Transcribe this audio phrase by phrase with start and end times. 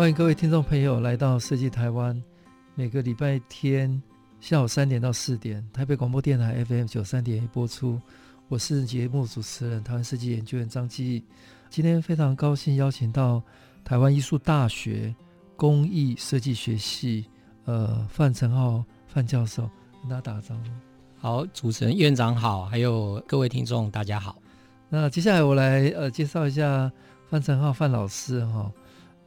[0.00, 2.18] 欢迎各位听众朋友来到设计台湾。
[2.74, 4.02] 每个礼拜天
[4.40, 8.00] 下午三点到四点，台北广播电台 FM 九三点一播出。
[8.48, 11.22] 我是节目主持人，台湾设计研究员张基义。
[11.68, 13.42] 今天非常高兴邀请到
[13.84, 15.14] 台湾艺术大学
[15.54, 17.26] 工艺设计学系
[17.66, 19.68] 呃范成浩范教授，
[20.00, 20.62] 跟大家打个招呼。
[21.18, 24.40] 好，主持人院长好，还有各位听众大家好。
[24.88, 26.90] 那接下来我来呃介绍一下
[27.28, 28.60] 范成浩范老师哈。
[28.60, 28.72] 哦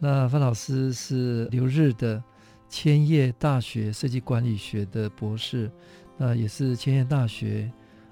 [0.04, 2.22] 那范老师是留日的
[2.68, 5.72] 千叶大学设计管理学的博士，
[6.18, 7.72] 那也是千叶大学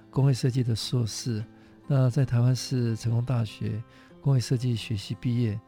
[0.10, 1.44] 工业设计的硕士。
[1.88, 3.84] 那在台湾是成功大学
[4.22, 5.60] 工业设计学系毕业。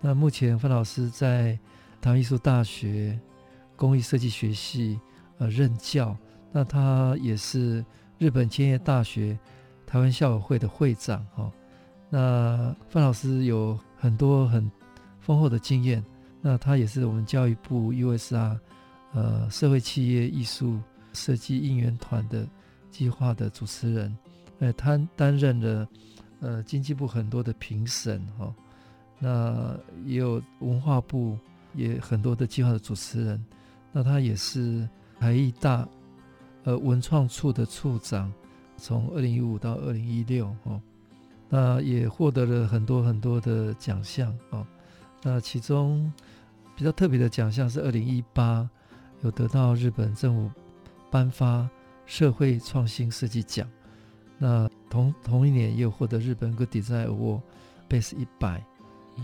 [0.00, 1.58] 那目前范老师在
[2.00, 3.20] 台湾艺术大学
[3.76, 4.98] 工艺设计学系
[5.36, 6.16] 呃任教。
[6.52, 7.84] 那他也是
[8.16, 9.38] 日本千叶大学
[9.86, 11.52] 台湾校友会的会长哈。
[12.08, 14.70] 那范老师有很多很
[15.26, 16.04] 丰厚的经验，
[16.40, 18.56] 那他也是我们教育部 USR
[19.12, 20.78] 呃社会企业艺术
[21.12, 22.46] 设计应援团的
[22.92, 24.16] 计划的主持人，
[24.60, 25.88] 呃，他担任了
[26.38, 28.54] 呃经济部很多的评审哈、哦，
[29.18, 31.36] 那也有文化部
[31.74, 33.44] 也很多的计划的主持人，
[33.90, 34.88] 那他也是
[35.18, 35.88] 台艺大
[36.62, 38.32] 呃文创处的处长，
[38.76, 40.80] 从二零一五到二零一六哦，
[41.48, 44.64] 那也获得了很多很多的奖项哦。
[45.26, 46.12] 那其中
[46.76, 48.70] 比较特别的奖项是二零一八
[49.22, 50.60] 有得到日本政府
[51.10, 51.68] 颁发
[52.06, 53.68] 社会创新设计奖。
[54.38, 57.40] 那同同一年也有获得日本 Good Design Award
[57.88, 58.64] Base 一百。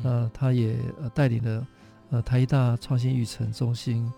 [0.02, 1.66] 那他也呃带领了
[2.10, 4.12] 呃台大创新育成中心，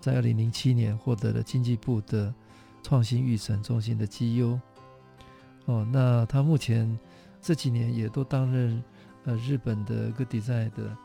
[0.00, 2.34] 在二零零七年获得了经济部的
[2.82, 4.58] 创新育成中心的绩优。
[5.66, 6.98] 哦，那他目前
[7.40, 8.82] 这几年也都担任
[9.24, 10.96] 呃日本的 Good Design 的。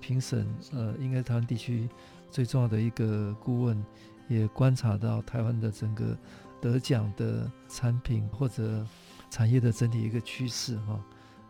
[0.00, 1.88] 评审呃，应该是台湾地区
[2.30, 3.84] 最重要的一个顾问，
[4.28, 6.16] 也观察到台湾的整个
[6.60, 8.84] 得奖的产品或者
[9.30, 10.98] 产业的整体一个趋势哈。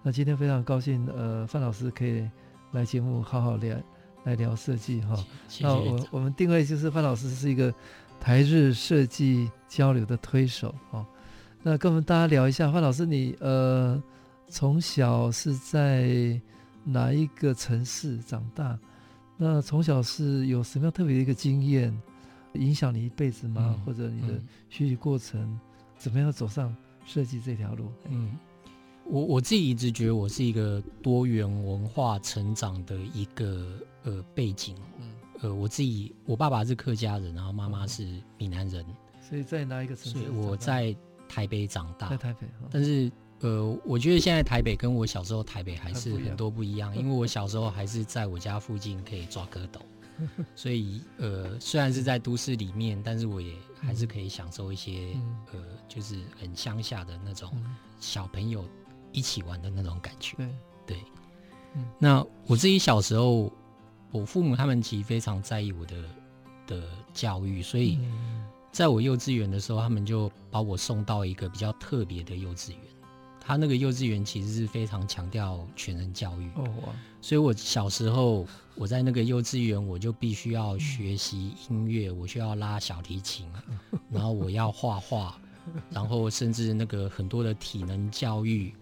[0.02, 2.28] 那今天非常高兴，呃，范老师可以
[2.72, 3.76] 来节目好好聊
[4.24, 5.14] 来聊设计哈。
[5.60, 7.72] 那我我们定位就是范老师是一个
[8.18, 11.06] 台日设计交流的推手哈。
[11.62, 14.02] 那跟我们大家聊一下，范老师你呃
[14.48, 16.40] 从小是在。
[16.84, 18.78] 哪一个城市长大？
[19.36, 21.98] 那从小是有什么样特别的一个经验，
[22.54, 23.74] 影响你一辈子吗？
[23.74, 25.60] 嗯、或者你的学习过程、嗯、
[25.96, 26.76] 怎么样走上
[27.06, 27.90] 设计这条路？
[28.10, 28.36] 嗯，
[29.04, 34.76] 我我自己一直觉得我是一个多元文化成长的一个呃背景。
[34.98, 38.84] 嗯，呃，我自己我爸爸是客家人，然后妈妈是闽南人，
[39.22, 40.30] 所以在哪一个城市？
[40.30, 40.94] 我在
[41.26, 43.10] 台北长大，在台北，但是。
[43.40, 49.80] 呃，我觉得现在台北跟我小时候台北还是很多不一样，因为我小时候还是在我家附近可以抓蝌蚪，
[50.54, 55.16] 所以呃，虽然是在都市里面，但是我也还是可以享受一些
[55.52, 55.58] 呃，
[55.88, 57.50] 就是很乡下的那种
[57.98, 58.64] 小朋友
[59.12, 60.36] 一起玩的那种感觉。
[60.86, 60.98] 对，
[61.98, 63.50] 那我自己小时候，
[64.10, 65.96] 我父母他们其实非常在意我的
[66.66, 67.98] 的教育，所以
[68.70, 72.80] 在我幼稚园的时候，他们就把我送到一个比较特别的幼稚园。
[73.50, 76.68] 他那个幼稚园其实是非常强调全人教育，哦，
[77.20, 78.46] 所以我小时候
[78.76, 83.48] 我在那个幼稚园，我就必须要学习音乐，我需要拉小提琴，
[84.08, 85.36] 然后我要画画，
[85.90, 88.72] 然后甚至那个很多的体能教育，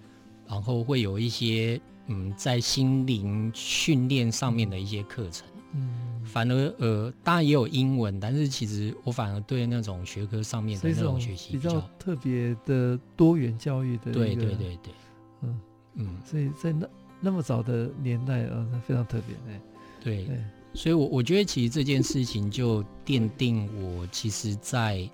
[0.46, 5.47] 然后会有一些嗯在心灵训练上面的一些课程。
[5.72, 14.12] 嗯，反而呃，当然也有英文，但是其实我反而对那种学科上面的那种学习比较，特别的多元教育的。
[14.12, 14.94] 对对对对，
[15.42, 15.60] 嗯。
[16.00, 16.88] 嗯，所以在那
[17.20, 19.60] 那么早的年代啊，非常特别哎。
[20.00, 20.44] 对，对
[20.74, 25.10] 所以我我觉得其实这件事情就奠定我其实，在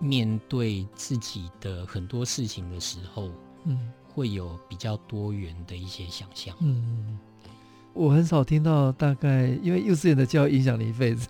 [0.00, 3.30] 面对自己的很多事情的时候，
[3.66, 7.16] 嗯，会有比较多元的一些想象，嗯。
[7.94, 11.28] 我很少听到，大概因为幼稚园的教育影响你一辈子，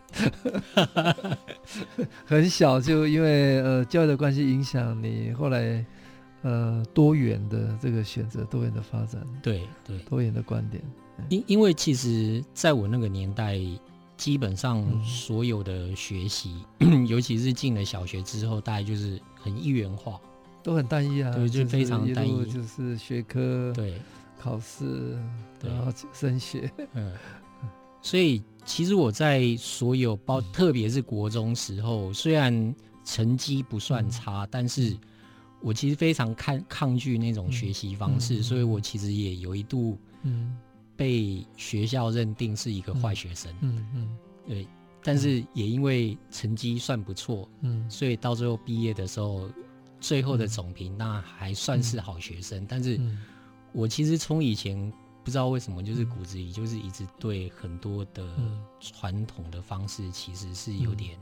[2.25, 5.85] 很小就因为呃教育的关系影响你后来
[6.43, 10.83] 呃多元的这个选择，多元的发展，对对，多元的观点，
[11.29, 13.61] 因因为其实在我那个年代，
[14.17, 20.19] 基本上所有的学习，嗯、 尤其是进了小学之后，大概就是很一元化，
[20.63, 24.01] 都很单一啊，对，就非常单一，就是学科，对，
[24.45, 25.19] 考试，
[25.63, 27.13] 然后升学，嗯，
[28.03, 32.75] 所以其实我在所有包，特别是国中时候，虽然
[33.05, 34.95] 成绩不算差，嗯、但是
[35.63, 40.55] 我其实非常抗抗拒那种学习方式，嗯、所以我其实也有一度，嗯。
[40.97, 44.69] 被学校认定是一个坏学生，嗯嗯，嗯对，
[45.03, 49.51] 但是也因为成绩算不错，嗯，所以到最后毕业的时候，
[49.99, 52.63] 最后的总评那还算是好学生。
[52.63, 53.01] 嗯、但是，
[53.75, 54.93] 我其实从以前
[55.25, 58.25] 不知道为什么，就是骨子里就是一直对很多的
[58.79, 61.19] 传统的方式其实是有点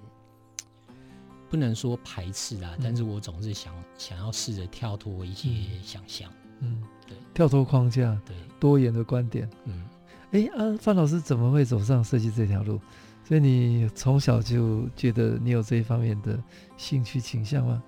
[1.48, 5.48] 不能说排斥啦，嗯、但是我总是想想要试着跳脱一些
[5.82, 6.82] 想象，嗯。
[7.06, 7.16] 对。
[7.32, 8.36] 跳脱框架，对。
[8.60, 9.82] 多元的观点，嗯，
[10.32, 12.78] 哎、欸、啊，范老师怎么会走上设计这条路？
[13.24, 16.42] 所以你从小就觉得你有这一方面的
[16.76, 17.82] 兴趣倾向吗？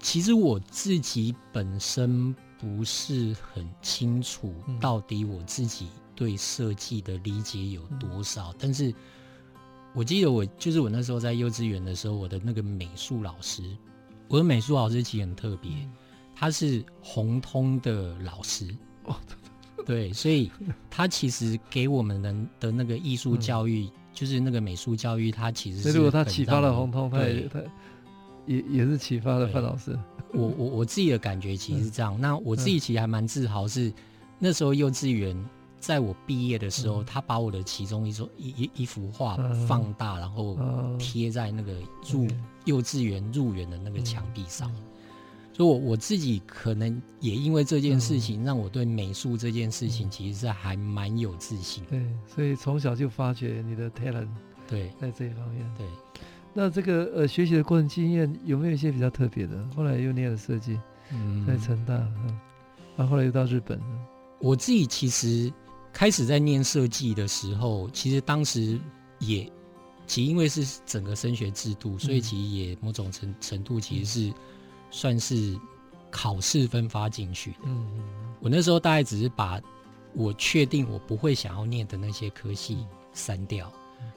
[0.00, 8.94] 其实我自己本身不是很清楚到底我自己对设计的理解有多少，嗯、但是
[9.94, 13.62] 我记得我就是我那时候在幼稚园的时候，我的那个美术老师，
[14.28, 15.70] 我的美术老师其实很特别。
[15.70, 15.92] 嗯
[16.38, 18.68] 他是红通的老师
[19.04, 19.16] 哦，
[19.86, 20.52] 对，所以
[20.90, 25.92] 他其实给我们的的那个艺术教育，就是那个美术教育，他其实是。
[25.96, 27.58] 如果他启发了红通，他也他
[28.44, 29.98] 也也是启发了范老师。
[30.32, 32.20] 我我我自己的感觉其实是这样。
[32.20, 33.92] 那我自己其实还蛮自豪，是
[34.38, 35.36] 那时候幼稚园，
[35.78, 39.36] 在我毕业的时候，他把我的其中一种一一一幅画
[39.66, 40.58] 放大，然后
[40.98, 41.74] 贴在那个
[42.10, 42.26] 入
[42.64, 44.70] 幼稚园入园的那个墙壁上。
[45.52, 51.82] 所以，我我自己可能也因为这件事情，让我对美术这件事情其实是还蛮有自信。
[51.88, 54.28] 对，所以从小就发掘你的 talent。
[54.68, 55.64] 对，在这一方面。
[55.78, 55.86] 对。
[56.56, 59.62] 那这个呃，学习的过程经验有没有一些比较特别的？
[59.76, 60.80] 后来又念了设计，
[61.12, 62.40] 嗯，在成大，嗯，
[62.96, 63.78] 然后后来又到日本。
[64.40, 65.52] 我自己其实
[65.92, 68.80] 开始在念设计的时候，其实当时
[69.18, 69.44] 也，
[70.06, 74.34] 其实因为是整个升学制度，所以其实也某种程程度其实是。
[74.88, 75.58] 算是
[76.12, 77.58] 考试分发进去的。
[77.64, 77.86] 嗯，
[78.40, 79.60] 我那时候大概只是把
[80.14, 83.70] 我确定我不会想要念的那些科系删掉，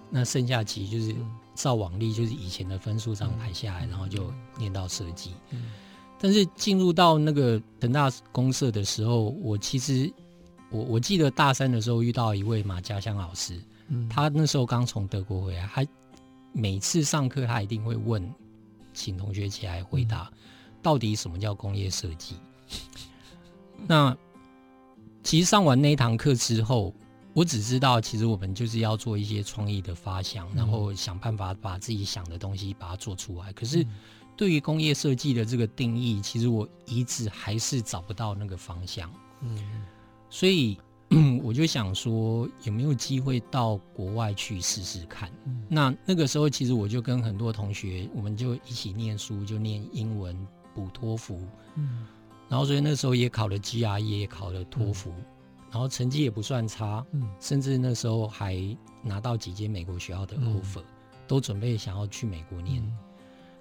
[0.09, 1.15] 那剩下其实就是
[1.55, 5.33] 照往例，就是以前的分数上排下来，然后就念到设计。
[6.19, 10.11] 但是进入到那个成大公社的时候，我其实
[10.69, 13.57] 我我记得大三的时候遇到一位马家香老师，
[14.09, 15.85] 他那时候刚从德国回来，他
[16.51, 18.33] 每次上课他一定会问，
[18.93, 20.29] 请同学起来回答。
[20.81, 22.35] 到底什么叫工业设计？
[23.85, 24.15] 那
[25.23, 26.93] 其实上完那一堂课之后，
[27.39, 33.53] 我只知道，其实我们就是要做一些创意的发想，然后想办法把自己想的东西把它做出来。
[33.53, 33.87] 可是，
[34.35, 39.09] 对于工业设计的这个定义，其实我一直还是找不到那个方向。
[39.39, 39.57] 嗯，
[40.29, 40.77] 所以。
[41.41, 45.27] 我就想说，有没有机会到国外去试试看？
[45.45, 50.37] 嗯、那那个时候，其实我就跟很多同学，我们就一起念书，就念英文、
[50.75, 51.41] 补托福。
[51.77, 52.05] 嗯，
[52.47, 55.25] 然后所以那时候也考了 GRE，也考了托福，嗯、
[55.71, 57.05] 然后成绩也不算差。
[57.11, 58.55] 嗯，甚至那时候还
[59.01, 60.85] 拿到几间美国学校的 offer，、嗯、
[61.27, 62.83] 都准备想要去美国念。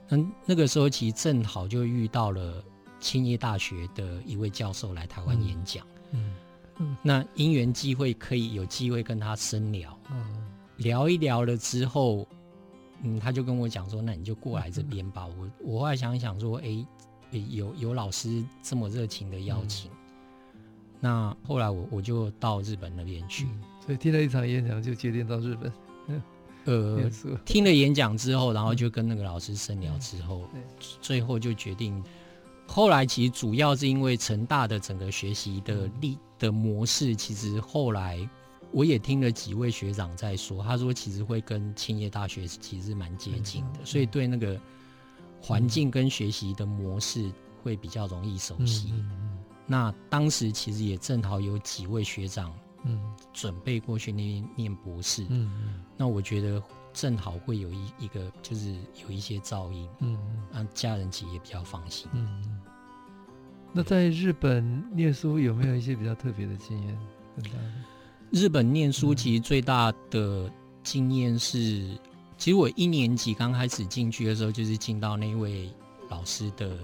[0.08, 2.62] 那、嗯、那个时候其实正好就遇到了
[3.00, 5.86] 庆业大学的一位教授来台湾演讲。
[6.12, 6.34] 嗯。
[6.80, 10.24] 嗯那因缘机会可以有机会跟他深聊，嗯、
[10.76, 12.24] 聊一聊了之后，
[13.02, 15.26] 嗯，他就跟我讲说：“那你就过来这边吧。
[15.28, 16.86] 嗯”我我后来想一想说：“哎、
[17.32, 19.97] 欸，有有老师这么热情的邀请，嗯、
[21.00, 23.60] 那后来我我就到日本那边去、嗯。
[23.84, 25.72] 所以听了一场演讲就决定到日本。
[26.64, 27.10] 呃，
[27.46, 30.62] 听了演讲之后，然后就跟那个老师深聊之后，嗯、
[31.00, 32.02] 最后就决定。
[32.66, 36.10] 后来其实主要是因为成大的整个学习的力。
[36.12, 38.16] 嗯的模式其实后来
[38.70, 44.56] 我也听了几位学长在说，他说其实会跟庆业大学其实是蛮接近的，所以对那个
[45.42, 47.28] 环境跟学习的模式
[47.60, 48.94] 会比较容易熟悉。
[49.68, 52.52] 那当时其实也正好有几位学长，
[52.84, 52.98] 嗯，
[53.32, 56.60] 准备过去那边念博士，嗯，那我觉得
[56.94, 60.18] 正好会有一一个就是有一些噪音，嗯，
[60.52, 62.60] 让家人其实也比较放心，嗯。
[63.70, 66.98] 那在日本念书有没有一些比较特别的经验？
[68.30, 70.50] 日本念书其实最大的
[70.82, 71.98] 经验是，嗯、
[72.38, 75.70] 其实我一年级刚开始进去的时候，就是进到那位
[76.08, 76.78] 老师的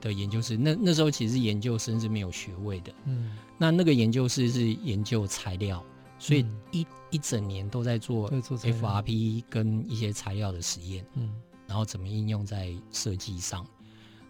[0.00, 0.56] 的研究室。
[0.56, 2.92] 那那时候其实研究生是没有学位的。
[3.06, 3.32] 嗯。
[3.58, 5.84] 那那个研究室是研究材料，
[6.18, 11.30] 所以一一整年都在做 FRP 跟一些材料的实验，嗯，
[11.68, 13.64] 然后怎么应用在设计上。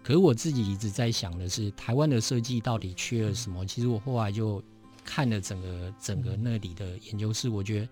[0.02, 3.64] 可是我自己一直在想的是，台湾的设计到底缺了什么？
[3.64, 4.62] 其实我后来就
[5.04, 7.88] 看了整个整个那里的研究室，我觉得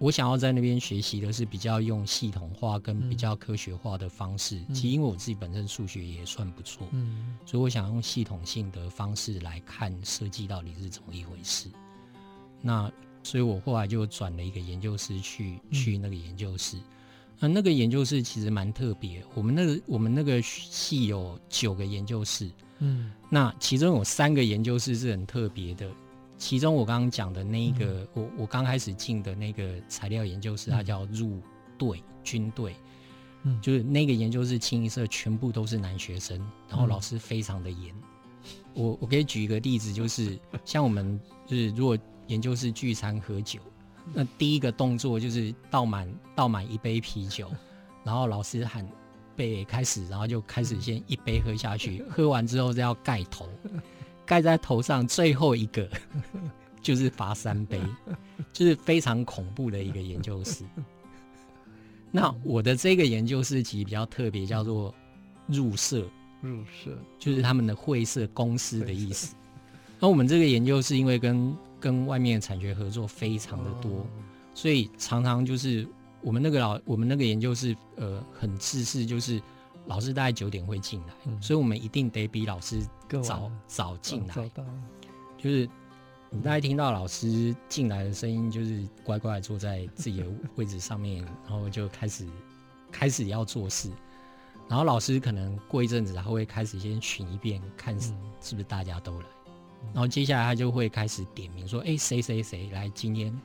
[0.00, 4.58] 我想要在那边学习的是比较用系统化跟比较科学化的方式。
[4.72, 11.68] 其实因为我自己本身数学也算不错，嗯，所以我想用系统性的方式来看设计到底是怎么一回事。
[12.62, 12.90] 那
[13.22, 16.78] 所以我后来就转了一个研究室去去那个研究室。
[17.38, 25.90] 那那个研究室其实蛮特别，我们那个我们那个系有九个研究室，嗯，那其中有三个研究室是很特别的，
[26.40, 31.38] 其中我刚刚讲的那一个，嗯、我我刚开始进的那个材料研究室，它叫入
[31.76, 32.74] 队军队，
[33.42, 37.94] 嗯，就是那个研究室清一色全部都是男学生，然后老师非常的严，
[38.72, 43.60] 我我可以举一个例子，就是 像我们就是如果研究室聚餐喝酒。
[44.14, 47.48] 那第一个动作就是倒满倒满一杯啤酒，
[48.02, 48.84] 然后老师喊
[49.36, 53.46] 被开始，然后就开始先一杯喝下去，喝完之后再要盖头，
[54.30, 55.90] 盖在头上，最后一个
[56.80, 57.80] 就是罚三杯，
[58.54, 60.62] 就是非常恐怖的一个研究室。
[62.12, 64.94] 那我的这个研究室其实比较特别，叫做
[65.48, 66.04] 入社，
[66.42, 69.34] 入社就是他们的会社公司的意思。
[69.98, 74.06] 那我们这个研究室因为跟跟外面的产学合作非常的多，
[74.54, 75.84] 所以常常就是
[76.22, 79.42] 我们那个老我们那个研究室呃很自私，就是
[79.86, 82.86] 老师大概九点会进来，所以我们一定得比老师
[83.22, 84.34] 早早进来。
[85.36, 85.68] 就是
[86.28, 92.26] 你大概听到老师进来的声音，就是乖乖坐在自己的位置上面， 然后就开始
[92.92, 93.90] 开始要做事。
[94.68, 98.12] 然后老师可能过一阵子，他会开始先巡一遍，看是
[98.54, 99.26] 不是大家都来。
[99.92, 103.36] 然后接下来他就会开始点名说：“哎，谁谁谁来今天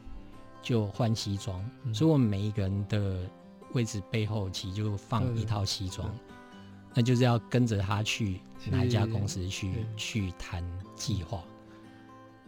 [0.61, 1.63] 就换西装。
[1.83, 3.21] 嗯”所以我们每一个人的
[3.75, 6.09] 位置背后其实就放一套西装，
[6.95, 8.41] 那就是要跟着他去
[8.71, 10.63] 哪一家公司去去谈
[10.95, 11.43] 计划。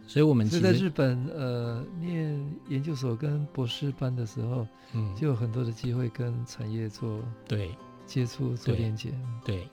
[0.06, 7.70] 所以我们其实在日本呃念研究所跟博士班的时候，嗯，就有很多的机会跟产业做对。
[8.06, 9.10] 接触做连接，
[9.44, 9.56] 对。
[9.56, 9.68] 对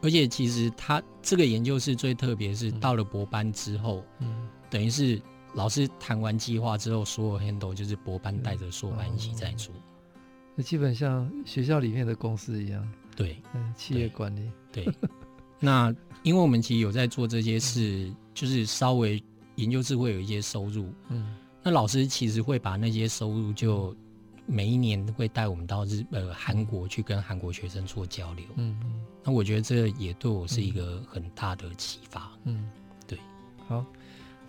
[0.00, 5.20] 而且其实他这个研究室最特别是到了博班之后，嗯，等于是
[5.52, 9.74] 老师谈完计划之后，所有 handle 就是博班带着硕班一起在做，
[10.54, 14.84] 那基本像学校里面的公司一样，对，嗯，企业管理，对。
[14.84, 14.94] 对
[15.58, 19.22] 那因为我们其实有在做这些事，就是稍微
[19.56, 23.94] 研究室会有一些收入，嗯，那老师其实会把那些收入就。
[24.44, 32.68] 每一年会带我们到日呃韩国去跟韩国学生做交流，嗯嗯，那我觉得这也对我是一个很大的启发，嗯，
[33.06, 33.16] 对，
[33.68, 33.86] 好，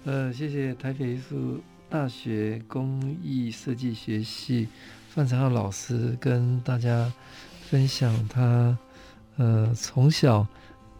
[0.03, 4.67] 呃，谢谢台北艺术大学工艺设计学系
[5.13, 7.13] 范成浩老师跟大家
[7.69, 8.75] 分享他
[9.37, 10.43] 呃从小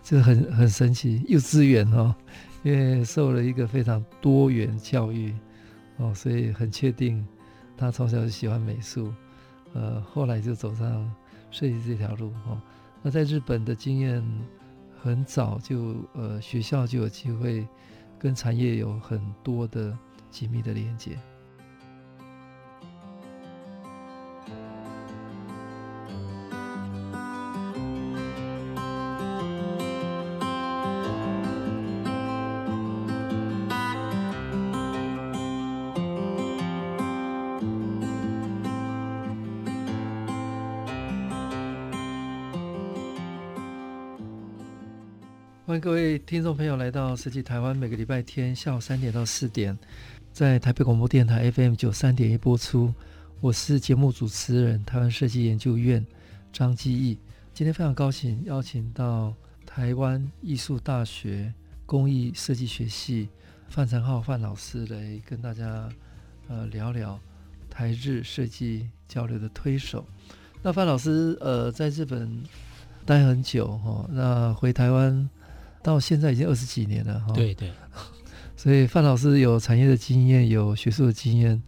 [0.04, 2.14] 就很很神奇幼稚园哦，
[2.62, 5.34] 因为受了一个非常多元教育
[5.98, 7.26] 哦，所以很确定。
[7.76, 9.12] 他从小就喜欢美术，
[9.74, 11.12] 呃，后来就走上
[11.50, 12.62] 设计这条路哦。
[13.02, 14.24] 那在日本的经验
[15.02, 17.68] 很早就，呃，学校就有机会
[18.20, 19.98] 跟产业有很多的
[20.30, 21.18] 紧密的连接。
[46.26, 49.78] 听众朋友来到设计台湾，每个礼拜天下午三点到四点，
[50.32, 52.94] 在台北广播电台 FM 九三点一播出。
[53.42, 56.04] 我是节目主持人，台湾设计研究院
[56.54, 57.20] 张基义。
[57.54, 59.34] 今天非常高兴邀请到
[59.66, 61.54] 台湾艺术大学
[61.86, 63.28] 工艺设计学系
[63.68, 65.90] 范成浩范老师来跟大家
[66.48, 67.20] 呃聊聊
[67.70, 70.06] 台日设计交流的推手。
[70.62, 72.42] 那范老师呃在日本
[73.06, 75.30] 待很久哈，那回台湾。
[75.84, 77.70] 到现在已经二十几年了哈，对对，
[78.56, 81.62] 所以范老师有产业的经验，有学术的经验，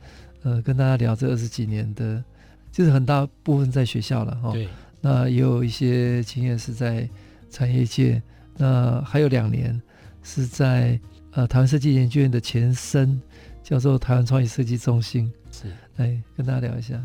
[0.43, 2.24] 呃，跟大家聊这二十几年的，
[2.72, 4.69] 就是很大部分在学校了哈，对，
[5.01, 7.07] 那也有一些经验是在
[7.50, 8.22] 产业界，
[8.55, 9.79] 那还有两年
[10.24, 11.00] 是在
[11.31, 13.22] 呃台湾设计研究院的前身，
[13.62, 17.03] 叫做台湾创意设计中心，是，来跟大家聊一下，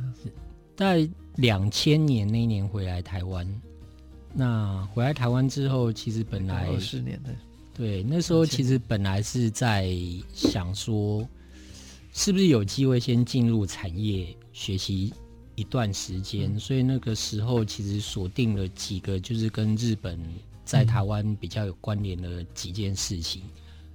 [0.76, 3.46] 在两千年那一年回来台湾。
[4.32, 7.34] 那回来台湾之后，其实本来十年的，
[7.74, 9.92] 对，那时候其实本来是在
[10.32, 11.26] 想说，
[12.12, 15.12] 是不是有机会先进入产业学习
[15.56, 16.54] 一段时间？
[16.54, 20.18] 嗯、所以那个时候其实锁定了几个，就是跟日本
[20.64, 23.42] 在台湾比较有关联的几件事情。
[23.42, 23.50] 嗯、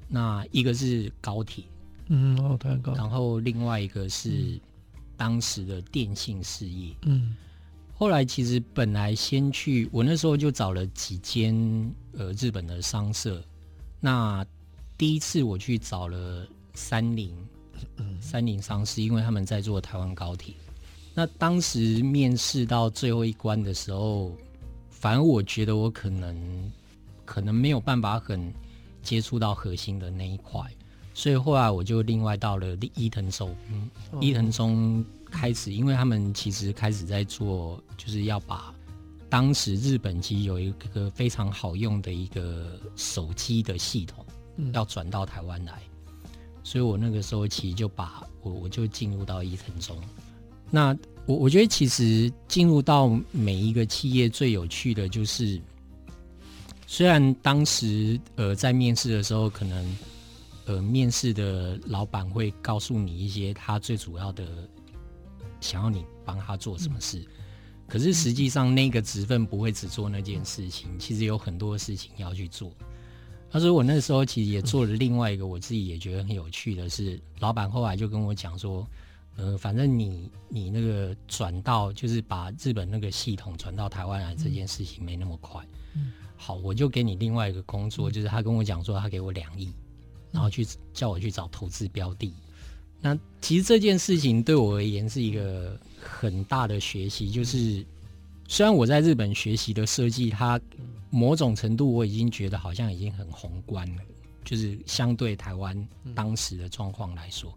[0.10, 1.64] 那一个是高铁，
[2.08, 2.94] 嗯，哦，太高。
[2.94, 4.60] 然后另外一个是
[5.16, 7.38] 当时的电信事业，嗯。
[7.98, 11.56] 后来其实本来先去，我那时候就找了几间
[12.18, 13.42] 呃日本的商社。
[14.02, 14.46] 那
[14.98, 17.34] 第一次我去找了三菱，
[18.20, 20.54] 三菱商事，因为他们在做台湾高铁。
[21.14, 24.34] 那当时面试到最后一关的时候，
[24.90, 26.72] 反而我觉得我可能
[27.24, 28.54] 可能没有办法很
[29.02, 30.62] 接触到核心的那一块，
[31.14, 35.06] 所以后来我就另外到了伊藤忠，嗯，伊藤忠。
[35.36, 38.74] 开始，因为他们其实开始在做，就是要把
[39.30, 44.26] 当时日本其实有一个非常好用的一个手机的系统，
[44.74, 45.82] 要转到台湾来，
[46.64, 49.98] 所以我那个时候其实就把我我就进入到伊藤忠。
[50.72, 55.62] 那我我觉得其实进入到每一个企业最有趣的就是，
[56.88, 59.98] 虽然当时呃在面试的时候，可能
[60.66, 64.46] 呃面试的老板会告诉你一些他最主要的。
[65.66, 67.28] 想要你帮他做什么事，嗯、
[67.88, 72.72] 可是实际上那个职分不会只做那件事情，嗯、其实有很多事情要去做。
[73.50, 78.86] 他说我那时候其实也做了另外一个，我自己也觉得很有趣的是，老板后来就跟我讲说，
[79.38, 85.66] 呃，反正你你那个转到就是把日本那个系统转到台湾来这件事情没那么快。
[85.94, 89.74] 嗯、好，我就给你另外一个工作，就是他跟我讲说他给我两亿，
[90.32, 92.34] 然后去叫我去找投资标的。
[93.02, 97.86] 那其实这件事情对我而言是一个很大的学习，就是
[98.48, 100.60] 虽然我在日本学习的设计，它
[101.12, 104.02] 某种程度我已经觉得好像已经很宏观了，
[104.44, 107.56] 就是相对台湾当时的状况来说，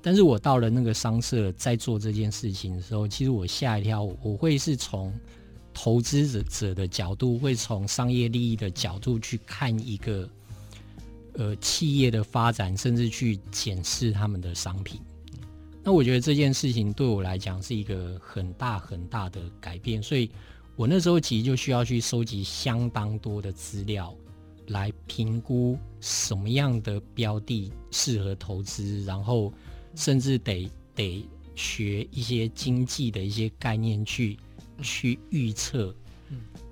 [0.00, 5.12] 但是我到了那个商社在做这件事情的时候，其实我吓一跳，我会是从
[5.74, 10.28] 投资者者的角度，会从商业利益的角度去看一个。
[11.38, 14.98] 呃，企业的发展，甚至去检视他们的商品，
[15.84, 20.30] 那我觉得这件事情对我来讲是一个很大很大的改变，所以
[20.76, 24.16] 我那时候其实就需要去收集相当多的资料，
[24.68, 29.52] 来评估什么样的标的适合投资，然后
[29.94, 31.22] 甚至得得
[31.54, 34.38] 学一些经济的一些概念去
[34.80, 35.94] 去预测，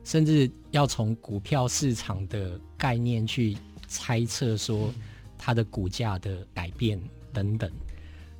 [0.04, 3.54] 甚至要从股票市场的概念去。
[3.94, 4.92] 猜测说
[5.38, 7.00] 它的股价的改变
[7.32, 7.70] 等等，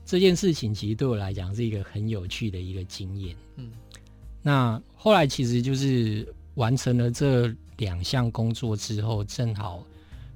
[0.04, 3.36] 这件事情其实对我来讲是一个很有趣的一个经验。
[3.54, 3.70] 嗯，
[4.42, 9.86] 那后来其实就是完成了这两项工作之后，正好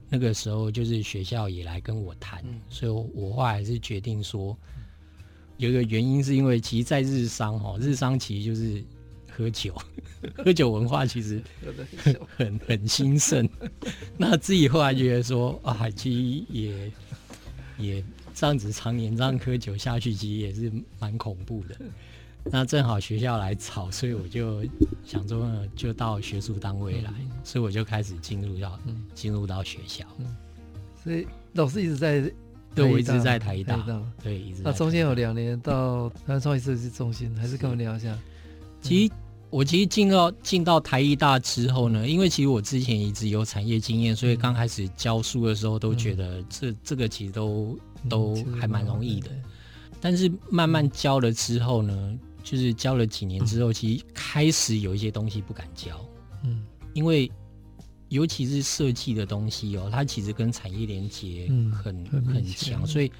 [0.08, 4.56] 那个时候就是学校也来跟我谈，所以我后来是决定说，
[5.56, 8.84] 有一个原因是因为其实，在日商哈，日商其实就是。
[9.38, 9.72] 喝酒，
[10.36, 11.40] 喝酒文化其实
[12.36, 13.48] 很 很兴盛。
[14.18, 16.92] 那自己后来觉得说啊，其实也
[17.78, 21.76] 也这样子常年这样喝酒下去，其实也是蛮恐怖的。
[22.50, 24.64] 那正好学校来吵，所以我就
[25.04, 27.12] 想说呢，就到学术单位来，
[27.44, 28.76] 所以我就开始进入到
[29.14, 30.04] 进入到学校。
[31.04, 32.20] 所以老师一直在，
[32.74, 34.62] 对，我一直在台大，对，一直。
[34.64, 38.18] 那中间有两年到台湾创意设计中心，还是跟我聊一下。
[38.82, 39.12] 其实。
[39.50, 49.30] 我其实进到进到台艺大之后呢，因为其实我之前一直有产业经验，所以刚开始教书的时候都觉得这这个其实都都还蛮容易的。
[50.00, 55.98] 但是慢慢教了之后呢，就是教了几年之后，其实开始有一些东西不敢教。
[56.44, 57.30] 嗯，因为
[58.10, 63.10] 尤其是设计的东西哦，它其实跟产业连接很很强，所以。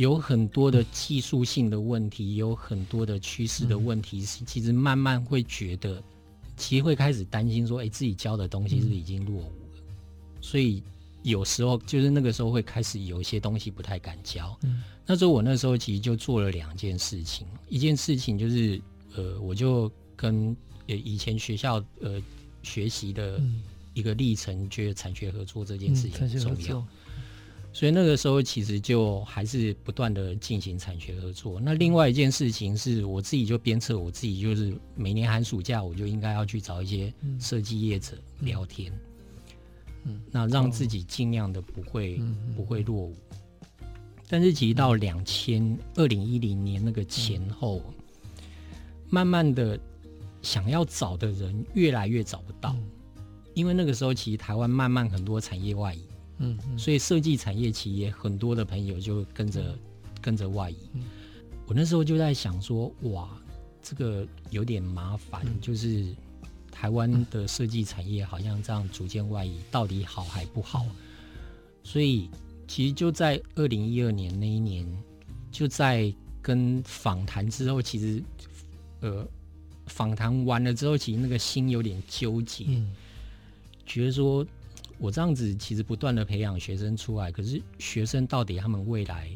[0.00, 6.02] 有很多的技术性的问题，有很多的趋势的问题，是其实慢慢会觉得，
[6.56, 9.82] 其实会开始担心说，哎，自己教的东西是不是已经落伍了？
[10.40, 10.82] 所以
[11.22, 14.58] 有时候就是那个时候会开始有一些东西不太敢教。
[15.04, 18.80] 那时候我那时候其实就做了两件事情，一件事情就是
[19.14, 22.18] 呃，我就跟呃以前学校呃
[22.62, 23.38] 学习的
[23.92, 26.86] 一个历程，觉得产学合作这件事情很重要。
[27.72, 31.60] 所以那个时候其实就还是不断的进行产学合作。
[31.60, 38.92] 那另外一件事情是我自己就鞭策我自己，就是每年寒暑假我就应该要去找一些设计业者聊天，
[40.04, 42.20] 嗯，那让自己尽量的不会
[42.56, 43.14] 不会落伍。
[44.28, 47.80] 但是其实到两千二零一零年那个前后，
[49.08, 49.78] 慢慢的
[50.42, 52.76] 想要找的人越来越找不到，
[53.54, 56.02] 因为那个时候其实台湾慢慢很多产业外移。
[56.40, 59.78] 嗯，所以设计产业企业很多的朋友就跟着
[60.20, 60.76] 跟着外移。
[61.66, 63.28] 我那时候就在想说，哇，
[63.80, 66.06] 这个有点麻烦，就是
[66.72, 70.84] 台湾的设计产业好像这样逐渐外移，到底好还不好？
[71.84, 72.28] 所以
[72.66, 74.86] 其实就在二零一二年那一年，
[75.52, 78.22] 就在跟访谈之后，其实
[79.00, 79.26] 呃，
[79.86, 82.92] 访谈完了之后，其实那个心有点纠结，嗯、
[83.86, 84.44] 觉得说
[85.00, 89.30] 我这样子其实不断的培养学生出来，可是学生到底他们未来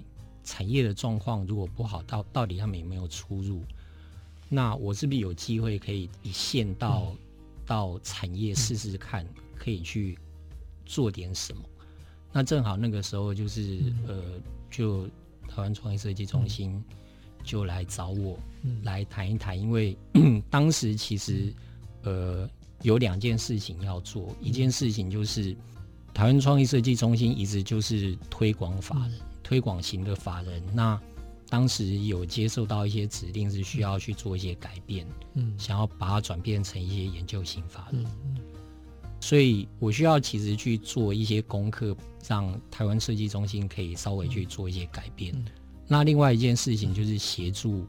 [0.45, 3.63] 产业的状况如果不好，到到底他们有没有出入？
[4.51, 7.19] 那我是不是有机会可以一线到、嗯、
[7.65, 10.19] 到产业试试看，可以去
[10.85, 11.63] 做点什么？
[12.31, 14.23] 那正好那个时候就是、嗯、呃，
[14.71, 15.07] 就
[15.49, 16.83] 台湾创意设计中心
[17.43, 19.97] 就来找我、嗯、来谈一谈，因为
[20.51, 21.53] 当时其实
[22.03, 22.49] 呃
[22.85, 25.57] 有两件事情要做，一件事情就是
[26.13, 31.01] 台湾创意设计中心一直就是推广法人、嗯、推广型的法人，那
[31.49, 38.05] 当时有接受到一些指令是需要去做一些改变，嗯，想要把它转变成一些研究型法人。
[38.25, 38.37] 嗯
[39.21, 41.97] 所以我需要其实去做一些功课，
[42.29, 45.33] 让台湾设计中心可以稍微去做一些改变。
[45.35, 45.47] 嗯、
[45.89, 47.87] 那另外一件事情就是协助，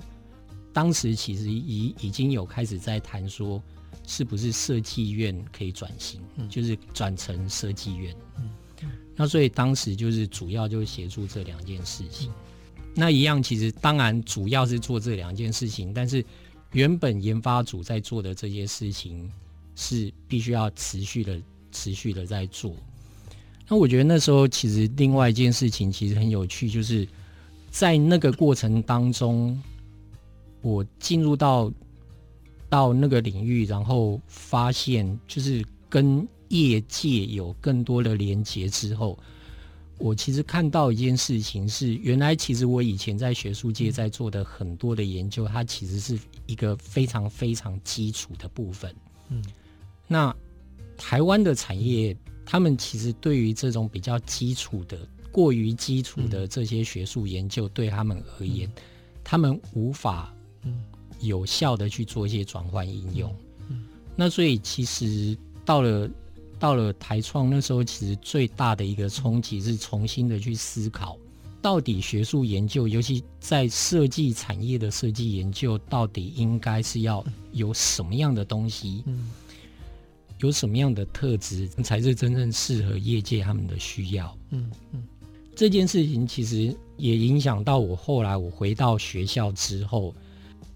[0.71, 3.61] 当时其实已已经有开始在谈说，
[4.07, 8.15] 是不是设计院可以转型，嗯、就是转成设计院。
[8.37, 8.49] 嗯
[8.83, 12.29] 嗯、那所以当时就是主要就是协助这两件事情。
[12.77, 16.23] 嗯、那一样其实当然主要是做这两件事情，但是
[16.71, 19.31] 原本研发组在做的这些事情。
[19.77, 21.37] 是必须要持续的、
[21.73, 22.73] 持续的在做。
[23.67, 27.05] 那我觉得那时候其实另外一件事情其实很有趣，就是
[27.71, 29.61] 在那个过程当中，
[30.61, 31.69] 我进入到
[32.75, 39.17] 到那个领域，然后发现就是跟业界有更多的连接之后，
[39.97, 48.93] 我其实看到一件事情是，原来其实我以前在学术界在做的很多的研究，它其实是一个非常非常基础的部分。
[49.29, 49.41] 嗯。
[50.05, 50.35] 那
[50.97, 52.13] 台湾的产业，
[52.45, 54.97] 他们其实对于这种比较基础的、
[55.31, 58.69] 过于基础的这些学术研究，对他们而言，
[59.23, 60.35] 他们无法
[61.19, 63.33] 有效的去做一些转换应用。
[63.69, 66.09] 嗯那所以其实到了
[66.57, 71.17] 到了台创那时候，其实最大的一个冲击是重新的去思考，
[71.61, 79.03] 到底学术研究，尤其在设计产业的设计研究，到底应该是要有什么样的东西？
[79.05, 79.31] 嗯
[80.39, 84.37] 有什么样的特质才是真正适合业界他们的需要？
[84.51, 85.01] 嗯嗯，
[85.55, 90.13] 这件事情其实也影响到我后来我回到学校之后，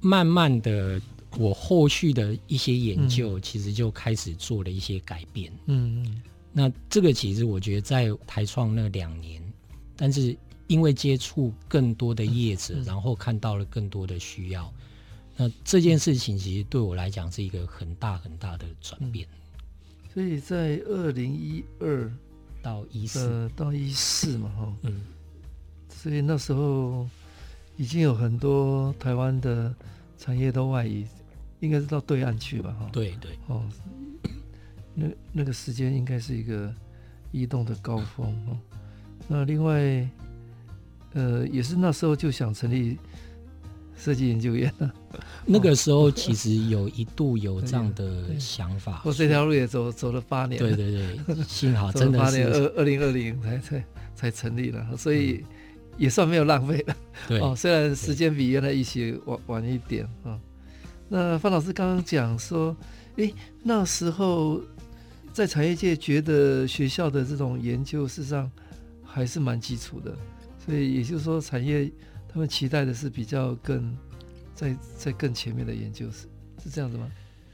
[0.01, 1.01] 慢慢的
[1.38, 5.51] 我后续的一些研究其实就开始做了一些改变。
[5.65, 9.41] 嗯嗯，那这个其实我觉得在台创那两年，
[9.95, 10.35] 但是
[10.67, 14.73] 因为接触更多的业者，然后看到了更多的需要，
[15.35, 19.27] 那这件事情其实对我来讲是一个很大很大的转变。
[20.13, 22.12] 所以在二零一二
[22.62, 25.01] 到一四，呃，到一四嘛，哈，嗯，
[25.88, 27.07] 所以那时候
[27.79, 29.73] 已经有很多台湾的
[30.17, 31.05] 产业都外移，
[31.61, 33.63] 应该是到对岸去吧，哈，对对，哦，
[34.93, 36.69] 那那个时间应该是一个
[37.31, 38.57] 移动的高峰，哦，
[39.29, 40.05] 那另外，
[41.13, 42.97] 呃，也是那时候就想成立。
[44.01, 44.89] 设计研究院呢？
[45.45, 49.01] 那个时候其实有一度有这样的 想法。
[49.03, 50.57] 我这条路也走走了八年。
[50.57, 50.93] 对对
[51.25, 53.83] 对，幸好 真的是八年，二二零二零才才
[54.15, 55.43] 才成立了，所以
[55.99, 56.97] 也算没有浪费了。
[57.27, 60.39] 对哦，虽然时间比原来一起晚晚一点啊。
[61.07, 62.75] 那范老师刚刚讲说，
[63.17, 63.31] 诶，
[63.62, 64.59] 那时候
[65.31, 68.49] 在产业界觉得学校的这种研究事实上
[69.03, 70.17] 还是蛮基础的，
[70.65, 71.91] 所以也就是说产业。
[72.31, 73.97] 他们期待的是比较更
[74.53, 76.27] 在在更前面的研究，是
[76.63, 77.09] 是这样子吗？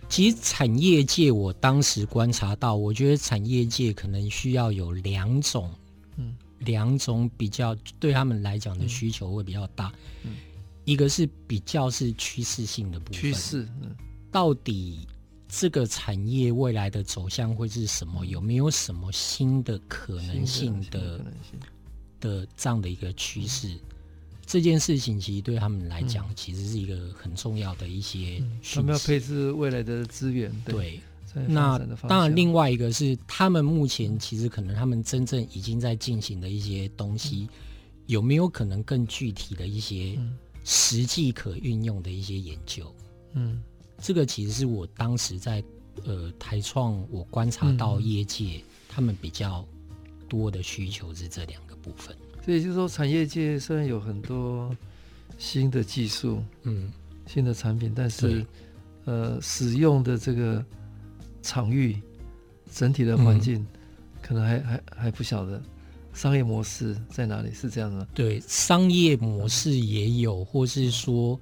[0.10, 5.78] 其实产业界我当时观察到，我觉得产业界可能需要有两种，嗯，
[6.60, 9.92] 两种比较对他们来讲的需求会比较大。
[10.24, 10.36] 嗯，
[10.84, 13.96] 一个是比较是趋势性的部分，趋势，嗯，
[14.32, 15.08] 到底
[15.48, 18.26] 这个产业未来的走向会是什么？
[18.26, 21.26] 有没有什么新的可能性的
[22.20, 23.70] 的这样的一个趋势？
[23.70, 23.80] 嗯
[24.48, 28.60] 这件事情其实对他们来讲，其实是一个很重要的一些、嗯。
[28.76, 30.52] 他们要配置未来的资源。
[30.64, 31.02] 对，对，
[31.48, 37.58] 那当然，另外一个是他们目前其实可能他们真正已经在进行的一些东西，嗯、
[38.08, 40.18] 有没有可能更具体的一些
[40.64, 42.94] 实际可运用的一些研究？
[43.34, 43.62] 嗯，
[44.00, 45.64] 这个其实是我当时在
[46.06, 49.66] 呃台创我观察到业界他们比较
[50.30, 52.16] 多的需求是这两个部分。
[52.44, 54.76] 所以就是说，产业界虽然有很多
[55.38, 56.92] 新的技术，嗯，
[57.28, 58.46] 新的产品，但是
[59.06, 60.64] 呃，使用的这个
[61.46, 61.96] 场域、
[62.74, 63.68] 整体的环境，嗯、
[64.22, 65.62] 可能还还还不晓得
[66.14, 68.08] 商业模式在哪里，是这样的。
[68.14, 71.40] 对，商业模式也有，或是说，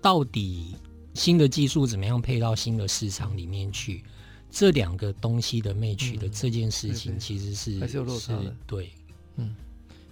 [0.00, 0.76] 到底
[1.14, 4.04] 新的技术怎么样配到新的市场里面去？
[4.50, 8.54] 这两个东西的 match 的这件事情，其实是、嗯、还是有落差的。
[8.66, 8.88] 对，
[9.36, 9.54] 嗯。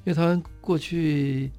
[0.05, 1.51] 因为台湾过去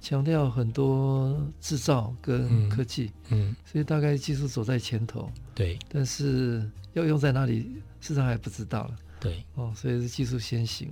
[0.00, 5.76] 强调很多制造跟科技，嗯，嗯，所以大概技术走在前头，对。
[5.88, 9.44] 但是要用在哪里，市场还不知道了，对。
[9.54, 10.90] 哦，所以是技术先行，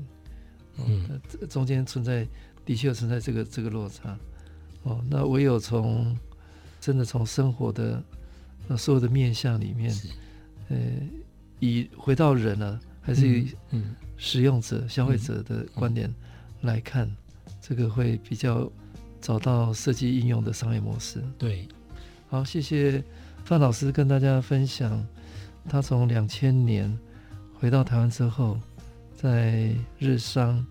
[0.77, 2.27] 嗯，中间存在
[2.65, 4.19] 的确存在这个这个落差，
[4.83, 6.17] 哦，那唯有从
[6.81, 8.03] 真的从生活的
[8.67, 9.95] 那所有的面向里面，
[10.69, 10.77] 呃，
[11.61, 16.13] 以回到人呢，还是以嗯使用者、嗯、消费者的观点。
[16.63, 17.09] 来看，
[17.61, 18.69] 这个会比较
[19.21, 21.23] 找到设计应用的商业模式。
[21.39, 21.69] 对，
[22.29, 23.01] 好，谢谢
[23.45, 25.07] 范老师跟大家分享，
[25.69, 26.97] 他从两千年
[27.55, 28.59] 回到台湾之后，
[29.15, 30.65] 在日商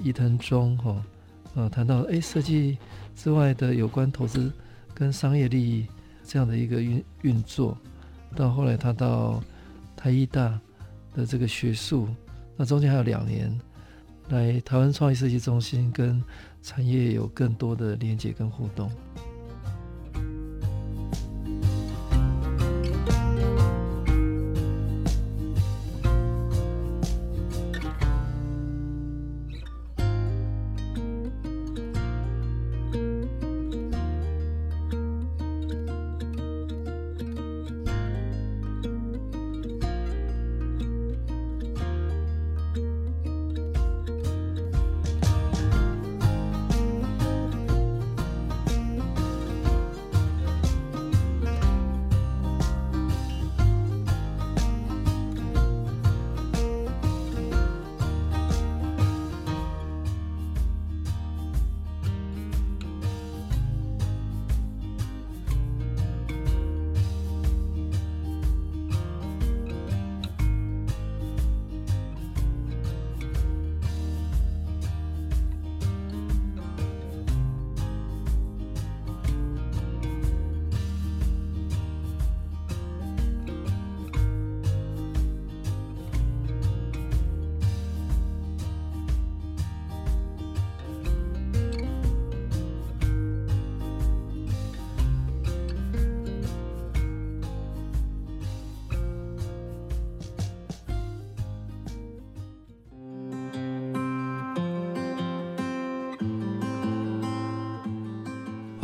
[0.00, 1.04] 伊藤忠哈，
[1.54, 2.76] 呃，谈到哎设计
[3.14, 4.52] 之外的有关投资
[4.92, 5.86] 跟商业利益
[6.24, 7.78] 这样的一个运运作，
[8.34, 9.42] 到后来他到
[9.96, 10.58] 台艺大
[11.14, 12.08] 的这个学术，
[12.56, 13.56] 那中间还有两年。
[14.28, 16.22] 来台湾创意设计中心跟
[16.62, 18.90] 产业有更多的连接跟互动。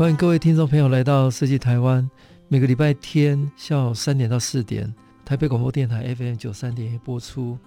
[0.09, 2.11] 欢迎各位听众朋友来到设计台湾，
[2.49, 4.91] 每个礼拜天下午三点到四点，
[5.23, 7.59] 台北广播电台 FM 九三点播出。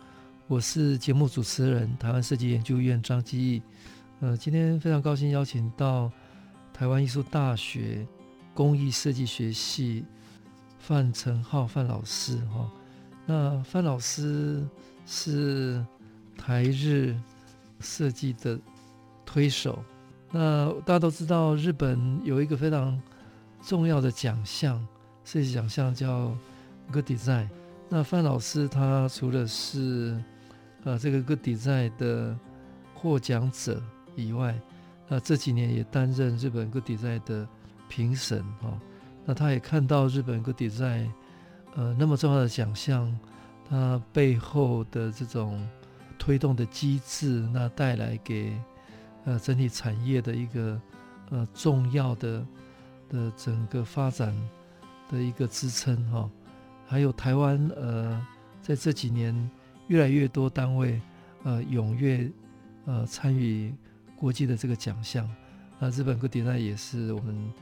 [0.48, 3.62] 我是节目主持人台湾设计研究院张基义。
[4.22, 6.12] 呃，今天非常高兴邀请到
[6.74, 8.08] 台湾艺术大学
[8.56, 10.04] 工艺设计学系
[10.80, 12.68] 范成浩范老师哈。
[13.28, 14.68] 那范老师
[15.06, 15.86] 是
[16.36, 17.16] 台日
[17.82, 18.60] 设计的
[19.28, 19.78] 推手。
[20.34, 22.98] 那大家都知道，日本有一个非常
[23.62, 24.82] 重要的奖项，
[25.26, 26.34] 设计奖项叫
[26.89, 27.50] Good Design。
[27.89, 30.17] 那范老师他除了是
[30.86, 32.38] 呃这个 Good Design 的
[32.94, 33.84] 获奖者
[34.15, 34.58] 以外，
[35.10, 37.46] 那这几年也担任日本 Good Design 的
[37.89, 38.80] 评审哦。
[39.26, 41.10] 那他也看到日本 Good Design
[41.76, 43.13] 呃那么重要的奖项，
[43.70, 45.67] 它背后的这种
[46.17, 48.54] 推动的机制，那带来给。
[49.26, 50.82] 呃，整体产业的一个
[51.30, 52.46] 呃重要的
[53.08, 54.36] 的整个发展
[55.10, 56.32] 的一个支撑哈、哦，
[56.88, 58.26] 还有台湾呃
[58.62, 59.50] 在这几年
[59.88, 61.00] 越来越多单位
[61.44, 62.32] 呃踊跃
[62.86, 63.74] 呃参与
[64.16, 65.30] 国际的这个奖项，
[65.80, 67.54] 那日本 Good Design 也是我们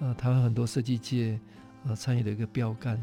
[0.00, 1.38] 呃台湾很多设计界
[1.86, 2.96] 呃参与的一个标杆。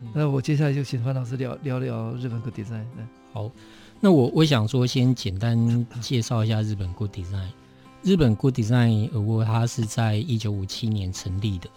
[0.00, 2.84] 嗯、那我接下来就请范老师聊聊聊日本 Good Design。
[3.32, 3.50] 好。
[4.00, 7.48] 那我我想说，先简单介绍一下日本 Good Design。
[8.02, 11.68] 日本 Good Design Award 它是在一九五七年成立的。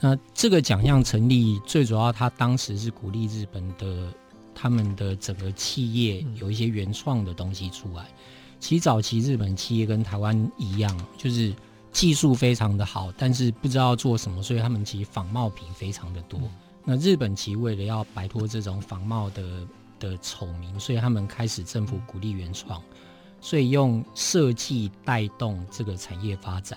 [0.00, 4.10] 那这个奖项成立，最主要它当时是鼓励日本的
[4.54, 8.06] 他们的整个企业有一些原创的东西出来。
[8.58, 11.54] 其实早期日本企业跟台湾一样，就是
[11.92, 16.40] 技术非常的好，但是不知道做什么，所以他们其实仿冒品非常的多。
[16.84, 19.42] 那日本其实为了要摆脱这种仿冒的
[20.00, 22.82] 的丑名，所以他们开始政府鼓励原创，
[23.40, 26.76] 所以用设计带动这个产业发展。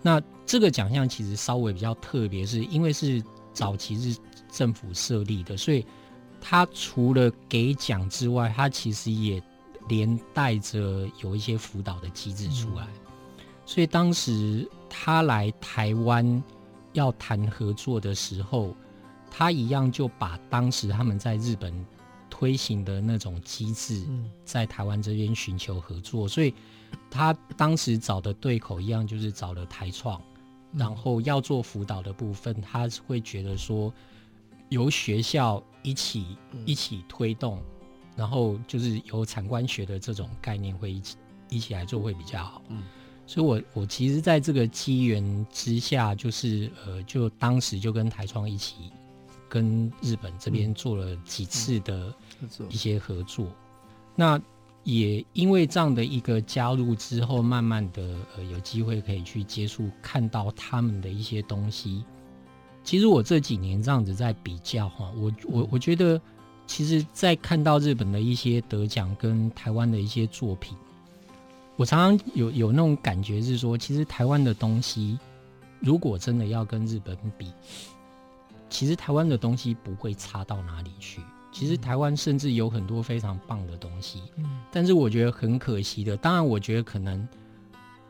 [0.00, 3.20] 那这个奖项其实稍微比较特别，是因为是
[3.52, 4.20] 早期是
[4.50, 5.84] 政府设立的，所以
[6.40, 9.42] 它除了给奖之外，它其实也
[9.88, 12.86] 连带着有一些辅导的机制出来。
[13.66, 16.42] 所以当时他来台湾
[16.94, 18.74] 要谈合作的时候，
[19.30, 21.72] 他一样就把当时他们在日本
[22.40, 24.02] 推行的那种机制，
[24.46, 26.26] 在台湾这边寻求合作。
[26.26, 26.54] 所以
[27.10, 30.18] 他当时找的对口一样，就是找了台创，
[30.72, 33.92] 然后要做辅导的部分，他会觉得说
[34.70, 37.60] 由学校一起一起推动，
[38.16, 41.16] 然后就是由产官学的这种概念会一起
[41.50, 42.62] 一起来做会比较好。
[43.26, 48.90] 所以我，我我其实在这个机缘之下，就是呃，就当时就跟台创一起，
[49.48, 52.12] 跟日本这边做了几次的
[52.68, 53.46] 一些合作。
[54.14, 54.40] 那
[54.84, 62.04] 也因为这样的一个加入之后，慢慢的呃有机会可以去接触，看到他们的一些东西。
[62.82, 66.20] 其实我这几年这样子在比较哈，我我我觉得，
[66.66, 70.74] 其实，在看到日本的一些得奖跟台湾的一些作品。
[71.76, 75.18] 我常常有有那种感觉是说，其实台湾的东西，
[75.78, 77.52] 如果真的要跟日本比，
[78.70, 81.20] 其实台湾的东西不会差到哪里去。
[81.52, 84.44] 其实台湾甚至有很多非常棒的东西，嗯。
[84.70, 87.26] 但是我觉得很可惜的，当然我觉得可能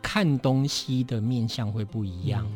[0.03, 2.47] 看东西的面向会不一样，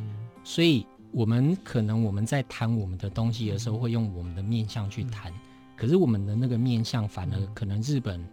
[0.42, 5.32] 所以我们可能我们在谈我们的东西的时候，会用我们的面向去谈，
[5.76, 8.24] 可是我们的那个面向反而可能日本。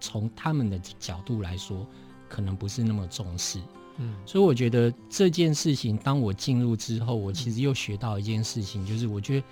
[0.00, 1.84] 从他们的角度来说，
[2.28, 3.58] 可能不是那么重视，
[3.96, 9.46] 嗯，所以我觉得这件事情，当我进入之后，我其实又学到一件事情，就是我觉得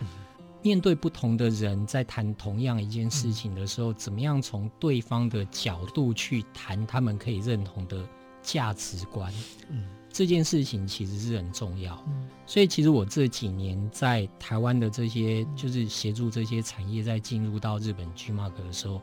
[0.66, 8.04] 面对不同的人在谈同样一件事情的时候，怎么样从对方的角度去谈他们可以认同的
[8.42, 9.32] 价值观，
[9.68, 19.00] 嗯，这件事情其实是很重要，嗯，所以其实我这几年在台湾的这些，就是协助这些产业在进入到日本 G-MARK 的时候。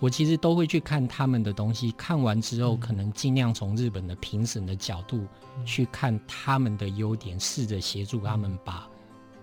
[0.00, 5.26] 我其实都会去看他们的东西，看完之后，可能尽量从日本的评审的角度
[5.64, 8.88] 去看他们的优点，试着协助他们把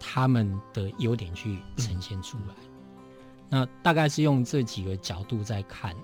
[0.02, 2.56] 他们的优点去呈现出来。
[3.48, 5.96] 那大概是用这几个角度在看。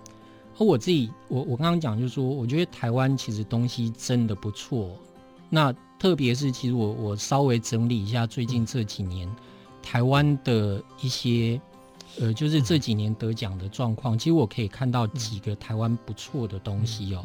[0.58, 4.92] 而我自己，我我刚刚讲就是说，我觉得台湾其实东西真的不错。
[5.50, 9.28] 那特别是，其实我我稍微整理一下最近这几年
[9.82, 11.60] 台湾的一些。
[12.20, 17.24] 呃，就是这几年得奖的状况，其实我可以看到几个台湾不错的东西哦。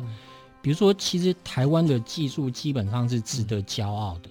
[0.60, 4.28] 比如说，其实台湾的技术基本上是值得骄傲的。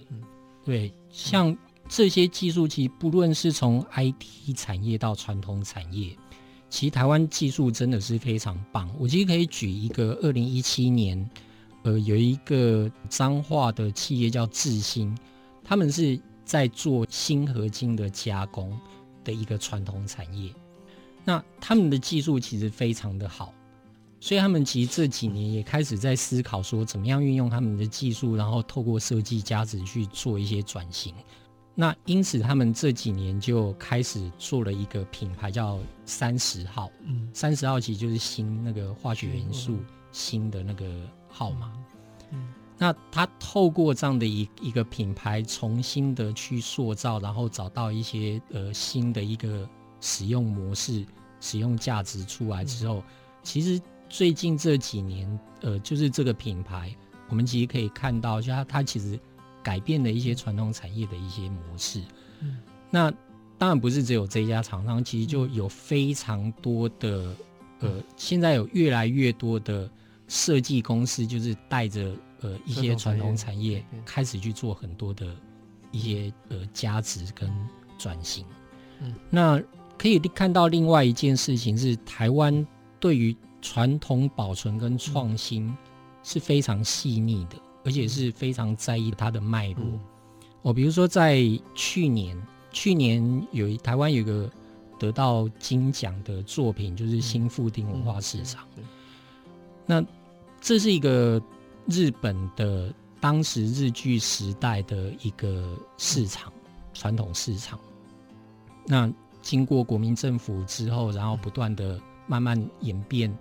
[0.64, 1.56] 对，像
[1.88, 6.16] 这些技术，其实不论是从 IT 产业到传统产业，
[6.70, 8.90] 其实台湾技术真的是非常棒。
[8.98, 11.30] 我其实可以举一个二零一七年，
[11.82, 15.16] 呃，有一个彰化的企业叫智新，
[15.62, 18.78] 他们是在做锌合金的加工。
[19.24, 20.52] 的一个传统产业，
[21.24, 23.54] 那他们的技术其实非常的好，
[24.18, 31.14] 所以他们其实这几年也开始在思考说，怎么样运用他们的技术，然后透过设计价值去做一些转型。
[31.74, 36.90] 那因此，他们这几年就开始做了一个品牌，叫三十号。
[37.02, 39.78] 嗯，三十号其实就是新那个化学元素
[40.12, 40.84] 新的那个
[41.28, 41.72] 号码。
[42.30, 42.48] 嗯。
[42.78, 49.68] 那他透过这样的一一个品牌，重新的去塑造，然后找到一些呃新的一个
[50.00, 51.06] 使用模式、
[51.40, 53.02] 使用价值出来之后，
[53.42, 56.94] 其实最近这几年，呃，就是这个品牌，
[57.28, 59.18] 我们其实可以看到，就它它其实
[59.62, 62.02] 改变了一些传统产业的一些模式。
[62.90, 63.10] 那
[63.58, 67.34] 当然不是只有这一家厂商，其实就有非常多的
[67.80, 69.90] 呃，现在有越来越多的
[70.28, 72.14] 设计公司，就是带着。
[72.44, 75.32] 呃，一些传统产业开始去做很多的
[75.92, 77.48] 一些呃价值跟
[77.96, 78.44] 转型。
[79.00, 79.62] 嗯，那
[79.96, 82.66] 可以看到另外一件事情是，台湾
[82.98, 85.72] 对于传统保存跟创新
[86.24, 89.84] 是非常细腻的，而且是非常在意它的脉络。
[90.62, 91.42] 哦，比如说在
[91.74, 94.50] 去年，去年有台湾有个
[94.98, 98.66] 得到金奖的作品，就是新富町文化市场。
[99.86, 100.04] 那
[100.60, 101.42] 这是一个。
[101.88, 106.52] 日本的当时日据时代的一个市场，
[106.94, 107.76] 传统市场。
[108.86, 109.12] 那
[109.42, 113.36] 经过国民政府之后，然后不断的慢慢演变。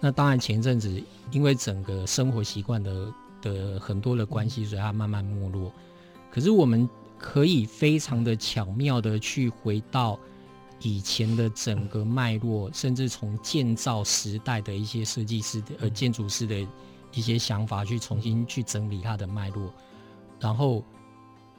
[0.00, 1.02] 那当然前阵子
[1.32, 3.12] 因为整个生活习惯的
[3.52, 5.72] 的很多的关系，所以它慢慢没落。
[6.30, 6.88] 可是我们
[7.18, 10.18] 可以非常的巧妙的去回到
[10.80, 16.66] 以前的整个脉络，甚至从建造时代的一些设计师的呃建筑师的
[17.12, 19.72] 一些想法，去重新去整理它的脉络，
[20.38, 20.84] 然后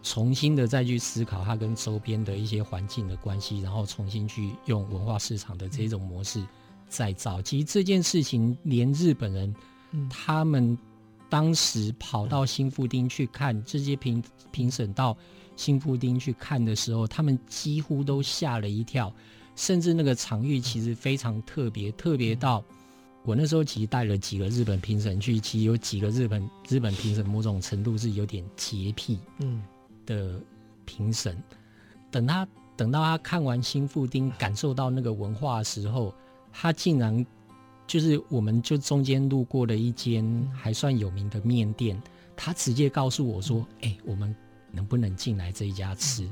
[0.03, 6.45] 重新的再去思考它跟周边的一些环境的关系，然后重新去用文化市场的这种模式
[6.87, 7.41] 再造。
[7.41, 9.55] 其实这件事情，连日本人
[10.07, 10.77] 他们
[11.29, 15.17] 当时跑到新富町去看这些评评审到。
[15.55, 19.11] 新富町去看的时候，他们几乎都吓了一跳，
[19.55, 22.63] 甚至那个场域其实非常特别，特别到
[23.23, 29.63] 我那时候其实带了几个日本评审去，其实有几个日本日本评审某种程度是有点洁癖，嗯
[30.05, 30.39] 的
[30.85, 31.35] 评审。
[32.11, 36.13] 等他等到他看完新富町，感受到那个文化的时候，
[36.53, 37.25] 他竟然
[37.87, 41.99] 就是我们就中间路过了一间还算有名的面店，
[42.35, 44.35] 他直接告诉我说：“哎、欸，我们。”
[44.69, 46.29] 能不能进来这一家吃？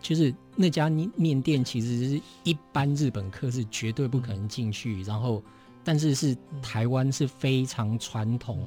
[0.00, 5.02] 就是那家面店，其实是一般日本客是绝对不可能进去。
[5.02, 5.40] 然后，
[5.84, 8.66] 但是是台湾是非常传统，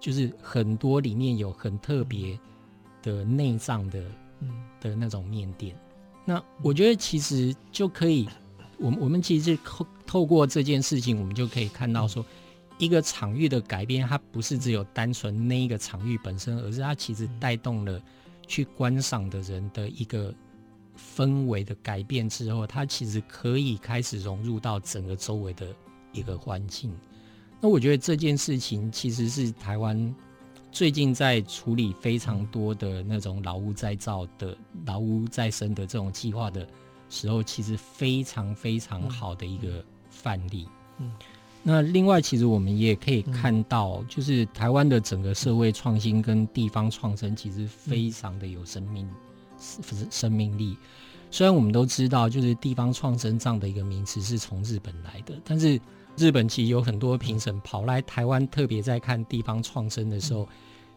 [0.00, 2.38] 就是很多里面有很特别
[3.02, 4.02] 的内脏的
[4.80, 5.74] 的那种面店。
[6.24, 8.28] 那我觉得其实就可以，
[8.78, 12.24] 我们我们其实透透过这件事情，我们就可以看到说，
[12.78, 18.00] 一个场域的改变，它不是只有单纯那一个场域本身，而是它其实带动了。
[18.48, 20.32] 去观赏的人的一个
[20.96, 25.66] 氛围的改变之后，它其实可以开始融入到整个周围的
[26.12, 26.94] 一个环境。
[27.60, 30.14] 那我觉得这件事情其实是台湾
[30.70, 36.64] 最近在处理非常多的那种老屋再造的老屋再生的这种计划的
[37.08, 40.68] 时候，其实非常非常好的一个范例。
[40.98, 41.12] 嗯。
[41.68, 49.08] 那另外，其实我们也可以看到，就是台湾的整个社会创新跟地方创生，其实非常的有生命，
[50.08, 50.76] 生命力。
[51.28, 55.80] 虽然我们都知道，就是地方创生这样的一个名词是从日本来的，但是
[56.16, 60.48] 日本其实有很多评审跑来台湾，特别在看地方创生的时候，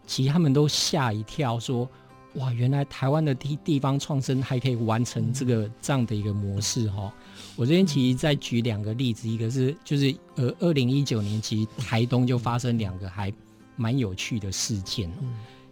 [0.05, 1.89] 其实他们都吓一跳，说。
[2.35, 7.11] 哇，原来台湾的地地方创生还可以完成这个这样的一个模式哈！
[7.55, 13.33] 我这边其实再举两个例子，一个是就是呃，二零一九年其实台东就发生两个还
[13.75, 15.11] 蛮有趣的事件。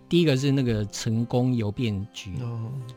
[0.09, 2.33] 第一个是那个成功邮便局，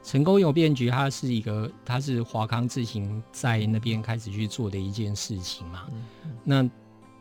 [0.02, 5.86] 成功邮便局它是一个它是华康自行在那边开始去做的一件事情嘛。
[6.44, 6.62] 那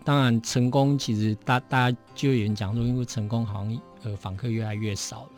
[0.06, 5.30] 当然成功其实大大家就有人讲说，因为成功好像呃访客越来越少了。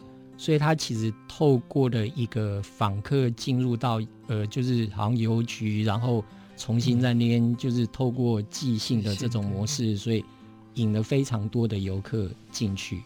[0.41, 6.25] 所以他其实透过了一个访客进入到呃，就是好像邮局，然后
[6.57, 10.25] 重新在那边就是透过寄信的这种模式，所以
[10.73, 13.03] 引了非常多的游客进去。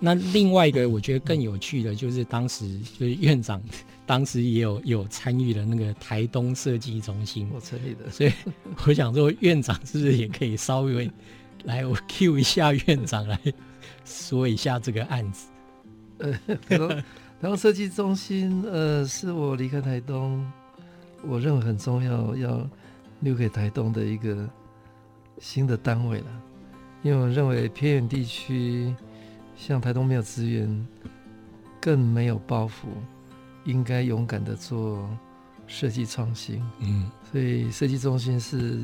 [0.00, 3.62] 那 另外一个我觉得更有趣的就是当时就是院长
[4.04, 8.32] 当时也有有参与了那个台东设计中心，我成立的，所以
[8.84, 11.08] 我想说院长是不是也可以稍微
[11.62, 13.38] 来我 cue 一下院长来
[14.04, 15.46] 说一下这个案子。
[16.46, 17.02] 呃，台东台
[17.42, 20.50] 东设计中心，呃，是我离开台东，
[21.22, 22.66] 我认为很重要，要
[23.20, 24.48] 留给台东的一个
[25.38, 26.26] 新的单位了。
[27.02, 28.94] 因为我认为偏远地区，
[29.54, 30.86] 像台东没有资源，
[31.78, 32.86] 更没有包袱，
[33.64, 35.06] 应该勇敢的做
[35.66, 36.62] 设计创新。
[36.78, 38.80] 嗯，所以设计中心是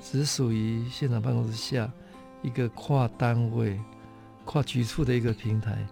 [0.00, 1.90] 只属于现场办公室下
[2.42, 3.80] 一个跨单位、
[4.44, 5.84] 跨局处的一个平台。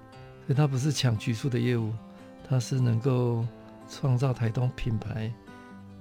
[0.47, 1.92] 所以它不是抢局处的业务，
[2.49, 3.47] 它是能够
[3.88, 5.32] 创造台东品牌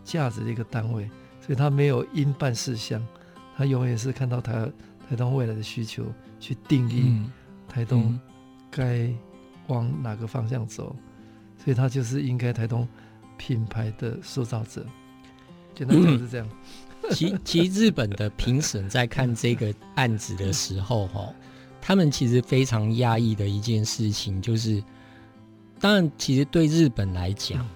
[0.03, 1.09] 价值的一个单位。
[1.39, 3.05] 所以它没有因办事项，
[3.57, 4.53] 它永远是看到台
[5.09, 6.05] 台东未来的需求，
[6.39, 7.21] 去定义
[7.67, 8.19] 台东
[8.71, 9.09] 该
[9.67, 10.95] 往哪个方向走。
[11.57, 12.87] 所以它就是应该台东
[13.37, 14.85] 品牌的塑造者。
[15.75, 16.49] 简单讲是这样。
[17.11, 21.33] 其其日本的评审在看这个案子的时候，哈。
[21.85, 24.81] 他们其实非常压抑的一件事情，就是，
[25.81, 27.67] 当然，其实对日本来讲，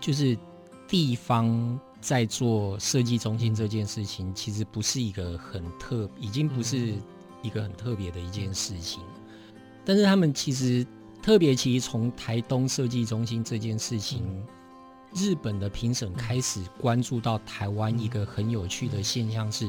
[0.00, 0.38] 就是
[0.86, 6.94] 地方在做设计中心这件事情，其实不是一个很特，已经不是
[7.42, 9.00] 一个很特别的一件事情。
[9.84, 10.86] 但是他们其实
[11.20, 14.22] 特别，其实从台东设计中心这件事情，
[15.12, 19.68] 日本的评审开始关注到台湾一个很有趣的现象是。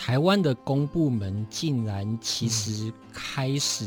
[0.00, 3.84] 台湾的公部门竟然其实开始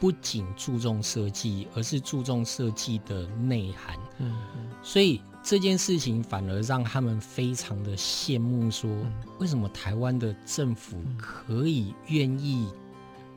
[0.00, 3.96] 不仅注重设计，而是注重设计的内涵。
[4.18, 4.36] 嗯，
[4.82, 8.90] 所以这件事情反而让他们非常的羡慕，说
[9.38, 12.68] 为什么台湾的政府可以愿意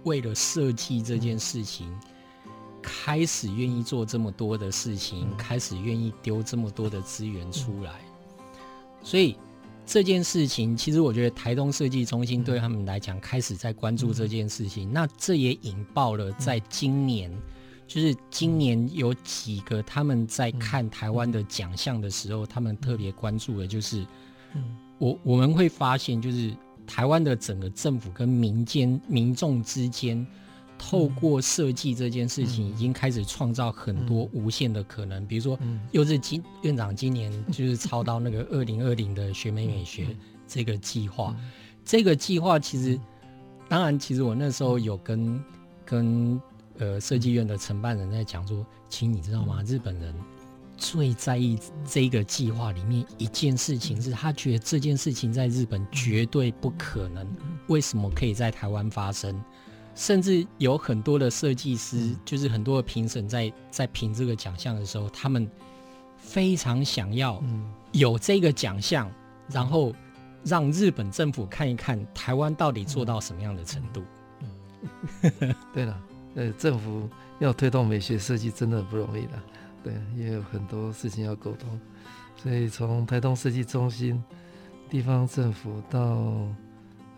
[0.04, 1.88] 为了设计这件事情，
[2.82, 8.02] 开始愿意做这么多的事情，开始愿意丢这么多的资源出来。
[9.04, 9.38] 所以
[9.86, 14.92] 这件事情，其实我觉得台东设计中心对他们来讲，开始在关注这件事情。
[14.92, 17.32] 那这也引爆了在今年，
[17.88, 24.06] 就是今年有几个他们在看台湾的奖项的时候，他们特别关注的就是，
[24.98, 26.56] 我我们会发现，就是
[26.88, 30.26] 台湾的整个政府跟民间民众之间。
[30.90, 35.26] 透过设计这件事情，已经开始创造很多无限的可能。
[35.26, 35.58] 比如说，
[35.92, 40.08] 又是今院长今年就是抄到那个 二零二零的学美美学
[40.46, 41.34] 这个计划。
[41.86, 43.00] 这个计划其实，
[43.70, 45.42] 当然，其实我那时候有跟
[45.86, 46.42] 跟
[46.80, 49.64] 呃设计院的承办人在讲说，请，你知道吗？
[49.66, 50.14] 日本人
[50.76, 57.26] 最在意这个计划里面一件事情，是他觉得这件事情在日本绝对不可能，
[57.68, 59.42] 为什么可以在台湾发生？
[59.96, 65.50] 甚至有很多的设计师，就是很多的评审在在评这个奖项的时候，他们
[66.18, 67.42] 非常想要
[67.92, 69.12] 有这个奖项，
[69.50, 69.94] 然后
[70.44, 74.04] 让日本政府看一看台湾到底做到什么样的程度。
[75.72, 76.04] 对了，
[76.36, 77.08] 呃，政府
[77.40, 79.40] 要推动美学设计真的不容易的，
[79.84, 81.80] 对，也有很多事情要沟通，
[82.36, 84.22] 所以从台东设计中心、
[84.90, 86.00] 地方政府到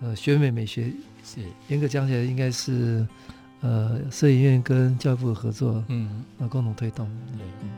[0.01, 0.91] 呃学美美学。
[1.25, 3.05] 是严格讲起来，应该是，
[3.61, 7.09] 呃，摄影院跟教育部的合作，嗯，呃，共同推动。
[7.35, 7.69] 对，嗯。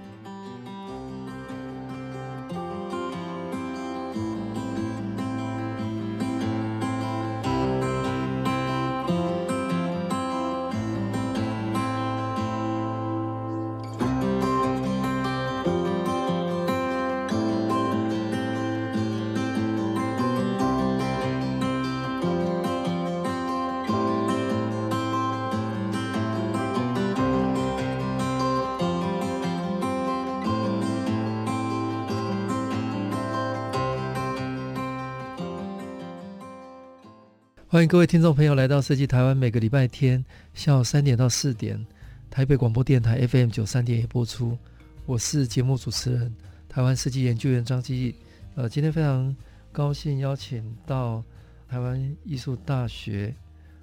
[37.78, 40.26] 欢迎各位听众朋友来到设计台湾，每个礼拜天
[40.56, 41.86] 下午三点到四点，
[42.28, 44.58] 台北广播电台 FM 九三点也播出。
[45.06, 46.34] 我是节目主持人
[46.68, 48.16] 台湾设计研究员张基义。
[48.56, 49.36] 呃，今天非常
[49.72, 51.24] 高兴邀请到
[51.70, 53.32] 台湾艺术大学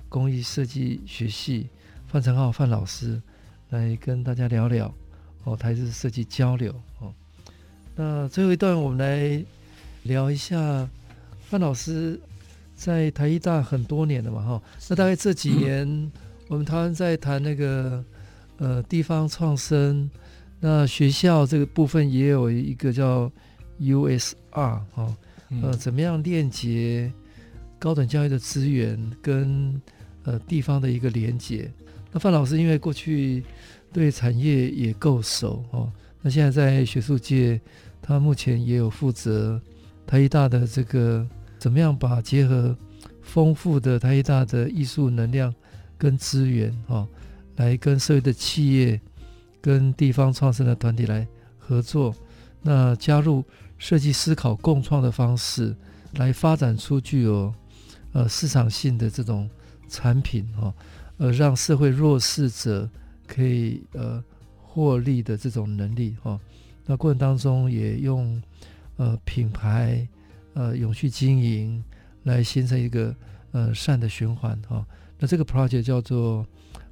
[0.09, 1.69] 工艺设计学系
[2.09, 3.23] 范成浩范老师
[3.71, 4.93] 来跟大家聊聊
[5.45, 7.15] 哦，台日设计交流哦。
[7.95, 9.41] 那最后一段我们来
[10.03, 10.91] 聊一下
[11.49, 12.21] 范老师。
[12.85, 16.13] 在台艺大很多年了嘛，哈，那大概这几年，
[16.49, 18.05] 我们台湾在谈那个
[18.59, 20.11] 呃地方创生，
[20.61, 23.33] 那学校这个部分也有一个叫
[23.81, 25.17] USR 哈，
[25.63, 27.11] 呃，怎么样链接
[27.79, 29.81] 高等教育的资源跟
[30.25, 31.73] 呃地方的一个连接？
[32.13, 33.43] 那范老师因为过去
[33.95, 37.59] 对产业也够熟哦，那现在在学术界，
[38.03, 39.59] 他目前也有负责
[40.07, 41.27] 台艺大的这个。
[41.65, 42.77] 怎么样把结合
[43.23, 45.55] 丰富的台艺大的艺术能量
[45.97, 47.09] 跟资源，哈，
[47.57, 49.01] 来跟社会的企业、
[49.63, 51.27] 跟地方创生的团体来
[51.59, 52.15] 合作，
[52.61, 53.43] 那加入
[53.79, 55.75] 设计思考共创的方式，
[56.17, 57.51] 来发展出具有
[58.13, 59.49] 呃市场性的这种
[59.89, 60.71] 产品，哈，
[61.17, 62.87] 呃，让社会弱势者
[63.27, 64.23] 可以呃
[64.61, 66.39] 获利的这种能力，哈。
[66.85, 68.43] 那过程当中也用
[68.99, 70.07] 呃品牌。
[70.55, 71.83] 呃，永续经营
[72.23, 73.15] 来形成一个
[73.53, 74.87] 呃善的循环哈、
[75.19, 76.47] 那这个 project 叫做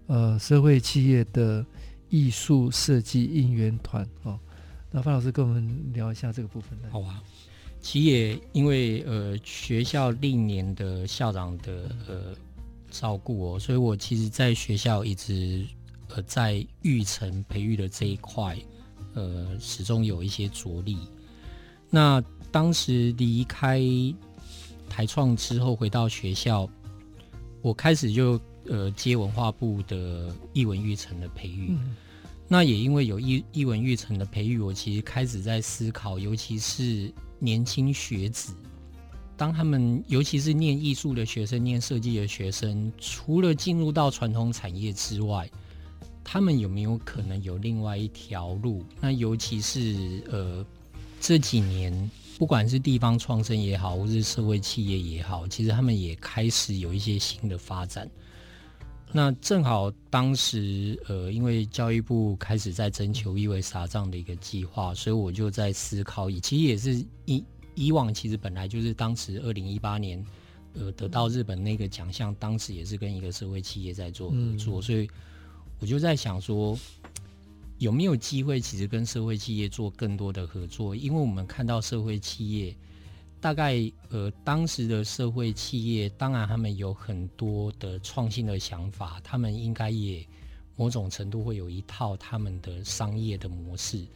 [0.06, 1.64] 呃社会企业的
[2.08, 4.38] 艺术设计应援团哦。
[4.90, 6.78] 那范老师跟我们聊一下这个部分。
[6.90, 7.22] 好啊，
[7.80, 12.34] 其实也因为呃学校历年的校长的呃
[12.90, 15.64] 照顾哦，所以我其实在学校一直
[16.08, 18.58] 呃在育成培育的这一块
[19.14, 20.98] 呃始终有一些着力。
[21.88, 22.22] 那
[22.52, 23.80] 当时离开
[24.90, 26.68] 台创之后，回到学校，
[27.62, 31.68] 我开始就呃接文化部的艺文育成的培育。
[31.70, 31.96] 嗯、
[32.46, 38.52] 那也因为有艺艺文育成的培育，我其实开始在思考，尤其是年轻学子，
[39.34, 45.50] 当他们尤其是念艺术的学生、念设计的学生，除了进入到传统产业之外，
[46.22, 48.84] 他们有没有可能有另外一条路？
[49.00, 50.62] 那尤其是呃
[51.18, 52.10] 这几年。
[52.42, 58.10] 不管是地方创生也好，或是社会企业也好，其实他们也开始有一些新的发展。
[59.12, 67.44] 那正好当时，呃，因为教育部开始在征求意味啥这样的一个计划，所以我就在思考，以其实也是以
[67.76, 70.26] 以往其实本来就是当时二零一八年，
[70.74, 75.08] 呃，得到日本那个奖项，当时也是跟一个社会企业在做合作，所以
[75.78, 76.76] 我就在想说。
[77.82, 80.94] 有没有机会，其实跟社会企业做更多的合作？
[80.94, 82.72] 因为我们看到社会企业
[83.40, 90.24] 大概呃，当时的社会企业，当然他们有很多的创新的想法，他们应该也
[90.76, 94.06] 某种程度会有一套他们的商业的模式。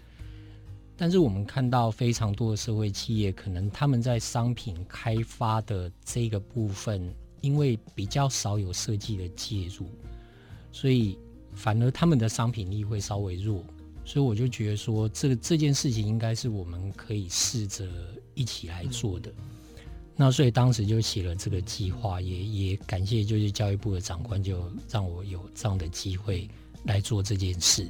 [0.97, 9.89] 但是我们看到非常多的社会企业，可能他们在商品开发的这个部分，因为比较少有设计的介入，
[10.71, 11.19] 所以
[11.57, 13.65] 反而他们的商品力会稍微弱。
[14.05, 17.85] 所以我就觉得说，这个这件事情应该是我们可以试着
[18.35, 19.33] 一起来做的。
[20.15, 26.49] 那所以当时就写了这个计划，也也感谢就是教育部的长官，就让我有这样的机会
[26.85, 27.85] 来做这件事。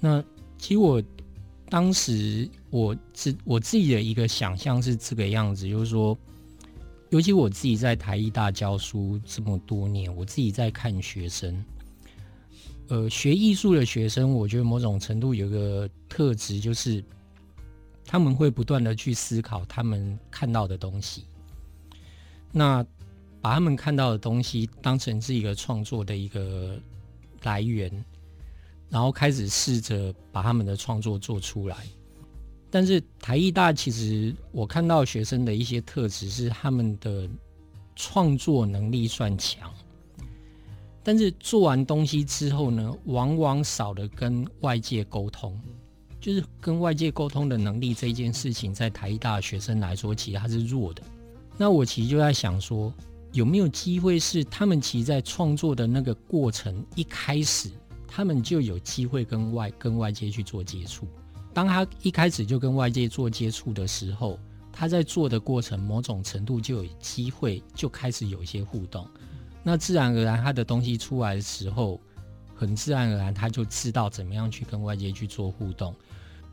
[0.00, 0.20] 那
[0.58, 1.00] 其实我
[1.70, 6.18] 当时我自我自己的一个想象是这个样子，就是说，
[7.10, 11.64] 尤其我自己在台艺大教书这么多年，我自己在看学生。
[12.92, 17.02] 呃，学艺术的学生，我觉得某种程度有个特质，就是
[18.04, 21.24] 他们会不断的去思考他们看到的东西，
[22.52, 22.84] 那
[23.40, 26.78] 把他们看到的东西当成是一个创作的一个
[27.44, 27.90] 来源，
[28.90, 31.78] 然后开始试着把他们的创作做出来。
[32.70, 37.26] 但是台艺大其实我看到学生的一些特质是他们的
[37.96, 39.72] 创作能力算强。
[41.04, 45.60] 但是做完东西之后呢，往往少了跟外界沟通，
[46.20, 51.02] 就是跟外界沟通的能力这件事情，在台大学生来说，其实它是弱的。
[51.58, 52.92] 那我其实就在想说，
[53.32, 57.70] 有没有机会是他们其实，在创作的那个过程一开始，
[58.06, 61.06] 他们就有机会跟外跟外界去做接触。
[61.52, 64.38] 当他一开始就跟外界做接触的时候，
[64.72, 69.06] 他在做的过程，某种程度就有机会就开始有一些互动。
[69.62, 72.00] 那自然而然，他的东西出来的时候，
[72.54, 75.94] 很自然而然，他就知道怎么样去跟外界去做互动。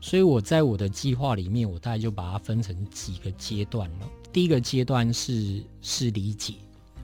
[0.00, 4.08] 所以我在我的计划里面，我大概就把它分成几个阶段了。
[4.32, 6.54] 第一个阶段是是理解，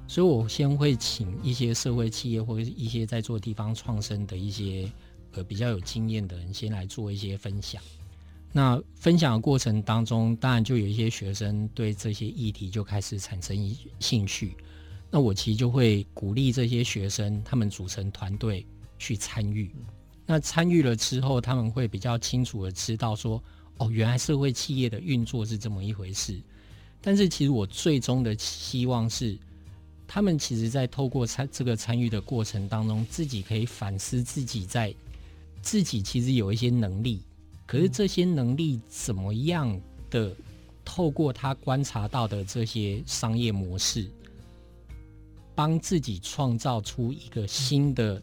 [0.07, 4.91] 所以我先会请一些社会企业或者一些在做地方创生的一些
[5.33, 7.83] 呃比较有经验的人，先来做一些分享。
[8.53, 13.55] 那分享的过程当中，当然就有一些学生对这些议题就开始产生
[13.99, 14.57] 兴趣。
[15.11, 18.67] 那我其实就会鼓励这些学生，他们组成团队
[18.99, 19.71] 去参与。
[20.27, 23.43] 那参与了之后，他们会比较清楚的知道说，
[23.79, 26.41] 哦，原来社会企业的运作是这么一回事。
[27.01, 29.39] 但是，其实我最终的希望是，
[30.09, 34.93] 他们其实在透过参这个参与的过程当中，自己可以反思自己在
[35.63, 37.23] 自己其实有一些能力，
[37.65, 39.81] 可是这些能力怎么样
[40.11, 40.35] 的
[40.85, 44.11] 透过他观察到的这些商业模式。
[45.57, 48.23] 帮自己创造出一个新的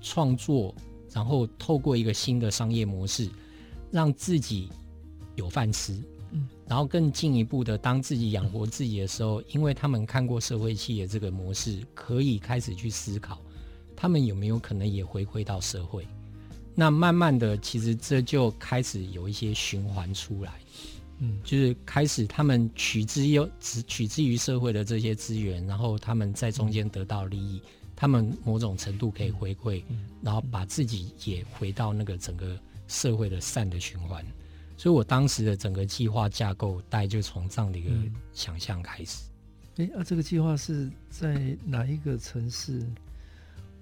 [0.00, 0.72] 创作，
[1.10, 3.28] 然后透过一个新的商业模式，
[3.90, 4.68] 让自己
[5.34, 6.00] 有饭吃。
[6.34, 13.38] 嗯，然后更进一步的，当自己养活自己的时候，因为他们看过社会企业这个模式，可以开始去思考，
[13.94, 16.06] 他们有没有可能也回馈到社会。
[16.74, 20.61] 那慢慢的，其实这就开始有一些循环出来。
[21.18, 27.62] 嗯，就是开始他们取之又取之于社会的这些资源，然后他们在中间得到利益，
[27.94, 29.82] 他们某种程度可以回馈，
[30.20, 32.58] 然后把自己也回到那个整个
[32.88, 34.24] 社会的善的循环。
[34.76, 37.90] 所以我当时的整个计划架构，大概就从这样的一个
[38.32, 39.24] 想象开始。
[39.76, 42.84] 哎、嗯，啊，这个计划是在哪一个城市？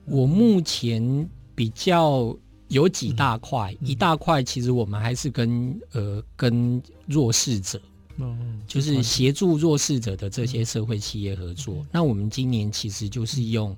[0.04, 2.36] 我目前比较。
[2.70, 7.82] 有几大块，一大块其实我们还是跟呃跟弱势者，
[8.16, 11.74] 嗯、就是协助弱势者的这些社会企业合作。
[11.78, 13.76] 嗯、那我们今年其实就是用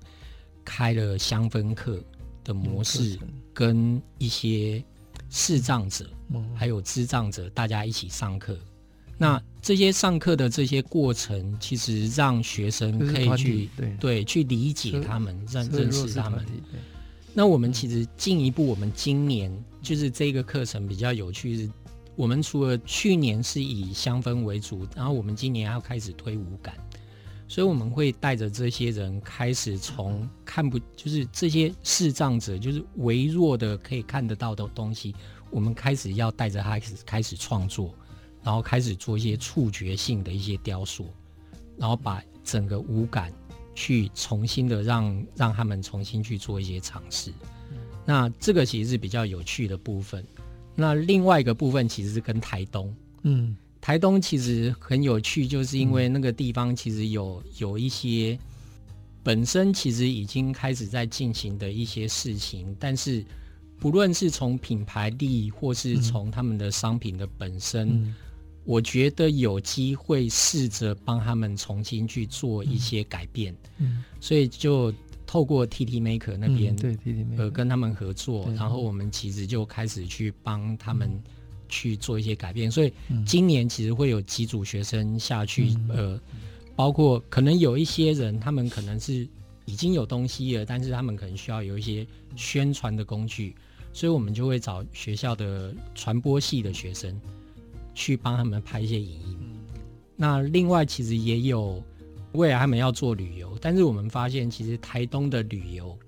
[0.62, 1.98] 开了香氛课
[2.44, 3.18] 的模式，
[3.54, 4.84] 跟一些
[5.30, 8.52] 视障者、嗯、还有智障者大家一起上课。
[8.52, 16.44] 嗯、那这些上课的这些过程，其实让学生可以去对，对去理解他们，认认识他们。
[17.34, 21.70] 那我们其实进一步，我们今年就是这个课程比较有趣，是
[22.14, 26.74] 我们除了去年是以香氛为主，然后我们今年要开始推五感，
[27.48, 35.14] 所以我们会带着这些人开始从看不，就是这些视障者，就是微弱的可以看得到的东西，
[35.50, 37.94] 我们开始要带着他开始开始创作，
[38.42, 41.08] 然后开始做一些触觉性的一些雕塑，
[41.78, 43.32] 然后把整个五感。
[43.74, 47.30] 去重新的让让他们重新去做一些尝试，
[47.70, 50.24] 嗯、那这个其实是比较有趣的部分。
[50.74, 58.38] 那另外一个部分其实是跟台东，嗯，台东其实很有趣，就是因为那个地方其实有有一些
[59.22, 63.24] 本身其实已经开始在进行的一些事情，但是
[63.78, 68.14] 不论是从品牌力或是从他们的商品的本身，嗯、
[68.64, 74.92] 我觉得有机会试着帮他们重新去做一些改变，嗯，所以就
[75.26, 81.10] 透过 TT Maker 那边，嗯、对 TT Maker 呃跟他们合作，然后我们其实就开始去帮他们
[81.68, 82.92] 去做一些改变，嗯、所以
[83.26, 86.20] 今年其实会有几组学生下去，嗯、呃，
[86.76, 89.26] 包括可能有一些人，他们可能是
[89.64, 92.06] 已经有东西了，但是他们可能需要有一些
[92.36, 93.54] 宣传的工具，
[93.92, 97.20] 所以我们就会找学校的传播系的学生。
[97.94, 99.38] 去帮他们拍一些影音。
[100.16, 101.82] 那另外其实也有
[102.32, 105.98] 未来他们要做旅游，但是我们发现其实台东的旅游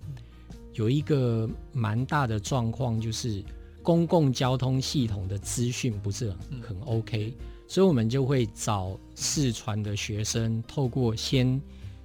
[0.74, 3.42] 有一个蛮大的状况，就是
[3.82, 7.34] 公共交通系统的资讯不是很很 OK，
[7.68, 11.60] 所以我们就会找四传的学生，透过先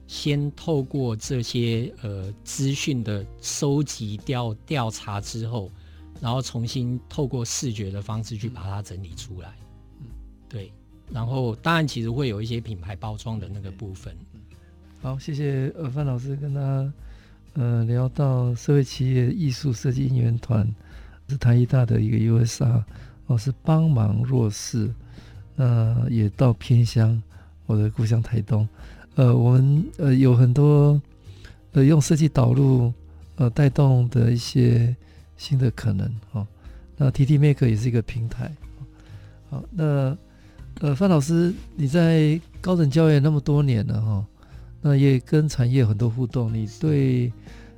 [0.07, 5.71] 先透过这些呃资讯的收集调调查之后，
[6.19, 9.53] 然后重新透过视觉的方式去把它整理出来。
[11.09, 14.15] 对，然后当然其实会有一些品牌包装的那个部分。
[15.01, 16.93] 好，谢谢呃范老师跟他
[17.53, 20.69] 呃聊到社会企业艺术设计应援团
[21.27, 22.83] 是台艺大的一个 USR
[23.27, 24.93] 哦，是帮忙弱势，
[25.55, 27.21] 那也到偏乡
[27.65, 28.67] 我的故乡台东，
[29.15, 31.01] 呃，我们呃有很多
[31.71, 32.93] 呃用设计导入
[33.37, 34.95] 呃带动的一些
[35.37, 36.45] 新的可能哦。
[36.97, 38.51] 那 TT Maker 也是一个平台，
[39.49, 40.17] 好，那。
[40.81, 44.25] 呃，范老师，你在高等教育那么多年了哈，
[44.81, 46.53] 那也跟产业很多互动。
[46.53, 47.31] 你对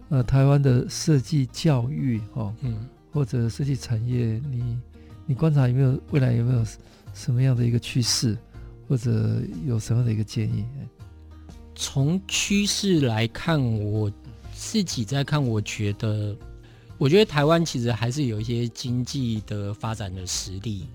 [0.10, 4.78] 呃台湾的设计教育哈，嗯，或者设计产业，你
[5.26, 6.64] 你观察有没有未来有没有
[7.14, 8.38] 什么样的一个趋势，
[8.88, 10.64] 或者有什么样的一个建议？
[11.74, 14.12] 从趋势来看，我
[14.54, 16.36] 自己在看，我觉得，
[17.00, 20.86] 我觉得台湾其实还是有一些经济的发展的实力。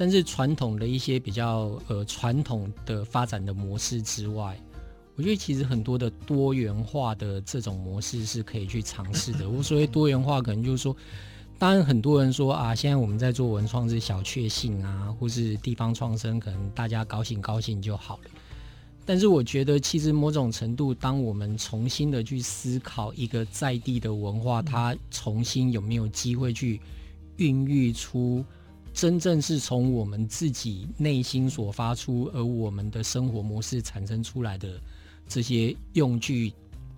[0.00, 4.58] 但是传统的一些比较呃传统的发展的模式之外，
[5.14, 9.44] 我觉得其实很多的多元化的这种模式是可以去尝试的。
[9.50, 10.96] 我所谓多元化，可能就是说，
[11.58, 18.30] 当然很多人说啊，现在我们在做文创是小确幸啊，或是地方创生，可能大家高兴高兴就好了。
[19.04, 26.80] 但是我觉得，其实某种程度，当我们重新的去思考一个在地的文化，它重新有没有机会去
[27.36, 28.42] 孕育出。
[28.92, 34.80] 真正是从我们自己内心所发出，而我们的生活模式产生出来的
[35.28, 36.52] 这些用具，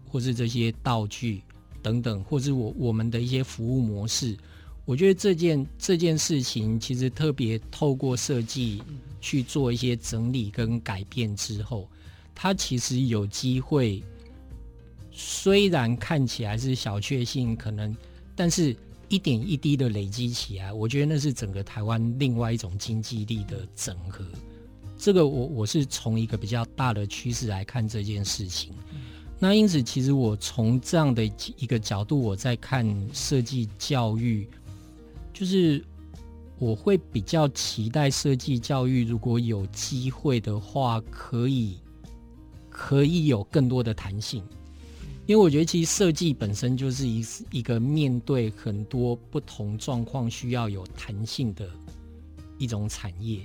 [0.08, 1.42] 或是这些道具
[1.82, 4.36] 等等，或是我我们的一些服务模式，
[4.84, 8.82] 我觉得这件这件事情其实特别透过设计
[9.20, 11.88] 去做一些整理跟改变之后，
[12.34, 14.02] 它其实有机会，
[15.12, 17.94] 虽然看起来是小确幸，可能，
[18.34, 18.74] 但是。
[19.12, 24.24] 一点一滴的累积起来，我觉得那是整个台湾另外一种经济力的整合。
[24.96, 28.72] 这个我我是从一个比较大的趋势来看这件事情。
[29.38, 31.22] 那因此，其实我从这样的
[31.58, 34.48] 一个角度，我在看设计教育，
[35.34, 35.84] 就是
[36.58, 41.76] 我会比较期待设计教育，如果有机会的话，可以
[42.70, 44.42] 可以有更多的弹性。
[45.26, 51.68] 因为我觉得，其实设计本身就是一一个面对很多不同状况需要有弹性的
[52.58, 53.40] 一种产业。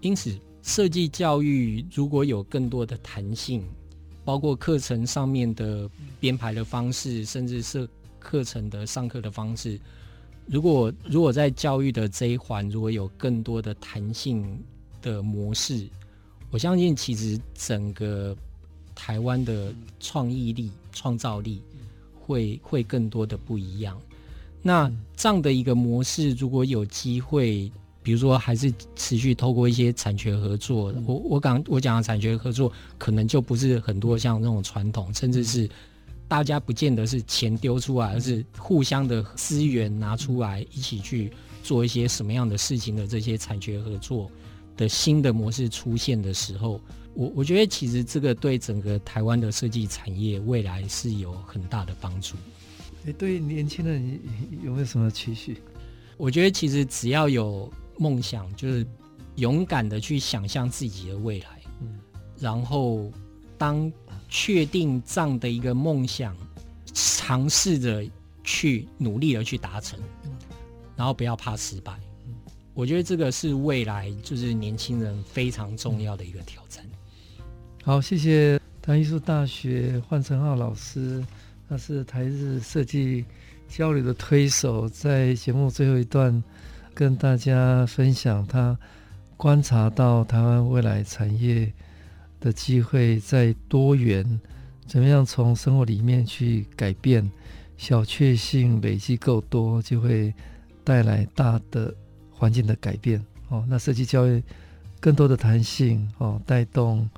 [0.00, 3.62] 因此，设计教育如果有更多的弹性，
[4.24, 5.88] 包括课程上面的
[6.18, 7.88] 编排的方式，甚至是
[8.18, 9.78] 课程的上课的方式，
[10.46, 14.60] 如果如果在教育的这一环，如果有更多的弹性
[15.00, 15.88] 的模式，
[16.50, 18.36] 我相信其实整个。
[18.98, 21.60] 台湾的创意力、创造力
[22.18, 24.00] 会会更多的不一样。
[24.62, 27.70] 那这样的一个模式，如果有机会，
[28.02, 35.68] 比如说还是持续透过一些产学合作，我我讲我讲的产学合作，可能就不是很多像那种传统，甚至是
[36.26, 41.30] 大家不见得是钱丢出来，而是互相的资源拿出来一起去
[41.62, 44.30] 做一些什么样的事情的这些产学合作
[44.76, 46.80] 的新的模式出现的时候。
[47.16, 52.36] 我我觉得其实这个对整个台湾的设计产业未来是有很大的帮助。
[53.02, 54.20] 你，对年轻人
[54.62, 55.56] 有没有什么期许？
[56.18, 58.86] 我觉得其实只要有梦想，就是
[59.36, 61.62] 勇敢的去想象自己的未来。
[61.80, 61.98] 嗯，
[62.38, 63.10] 然后
[63.56, 63.90] 当
[64.28, 66.36] 确定这样的一个梦想，
[66.92, 68.04] 尝试着
[68.44, 69.98] 去努力的去达成，
[70.94, 71.98] 然后不要怕失败。
[72.74, 76.84] 我觉得这个是未来就是年轻人非常重要的一个挑战。
[77.86, 81.24] 好，谢谢台艺术大学范成浩老师，
[81.68, 83.24] 他是台日设计
[83.68, 86.42] 交流的推手，在节目最后一段
[86.92, 88.76] 跟大家分享他
[89.36, 91.72] 观察到台湾未来产业
[92.40, 94.40] 的机会在多元，
[94.88, 97.30] 怎么样从生活里面去改变，
[97.76, 100.34] 小确幸累积够多，就会
[100.82, 101.94] 带来大的
[102.32, 103.24] 环境的改变。
[103.48, 104.42] 哦，那设计教育
[104.98, 107.08] 更多的弹性，哦，带动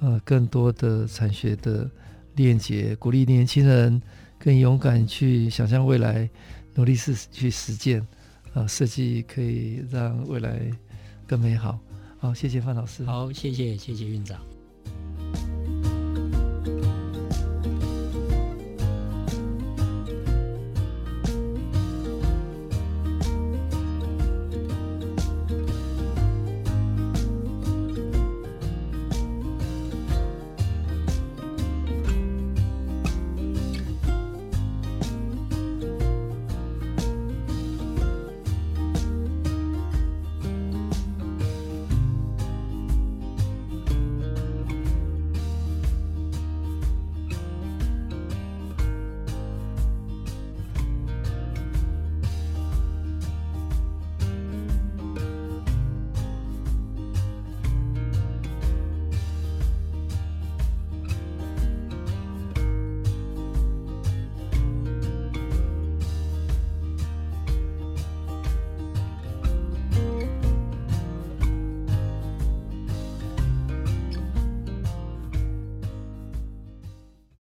[0.00, 1.90] 呃更多的产学的
[2.36, 4.00] 链接，鼓励年轻人
[4.38, 6.28] 更勇敢去想象未来，
[6.74, 8.06] 努力是去实践。
[8.54, 10.70] 啊，设计可以让未来
[11.26, 11.78] 更美好。
[12.18, 13.04] 好，谢谢范老师。
[13.04, 14.40] 好，谢谢，谢谢院长。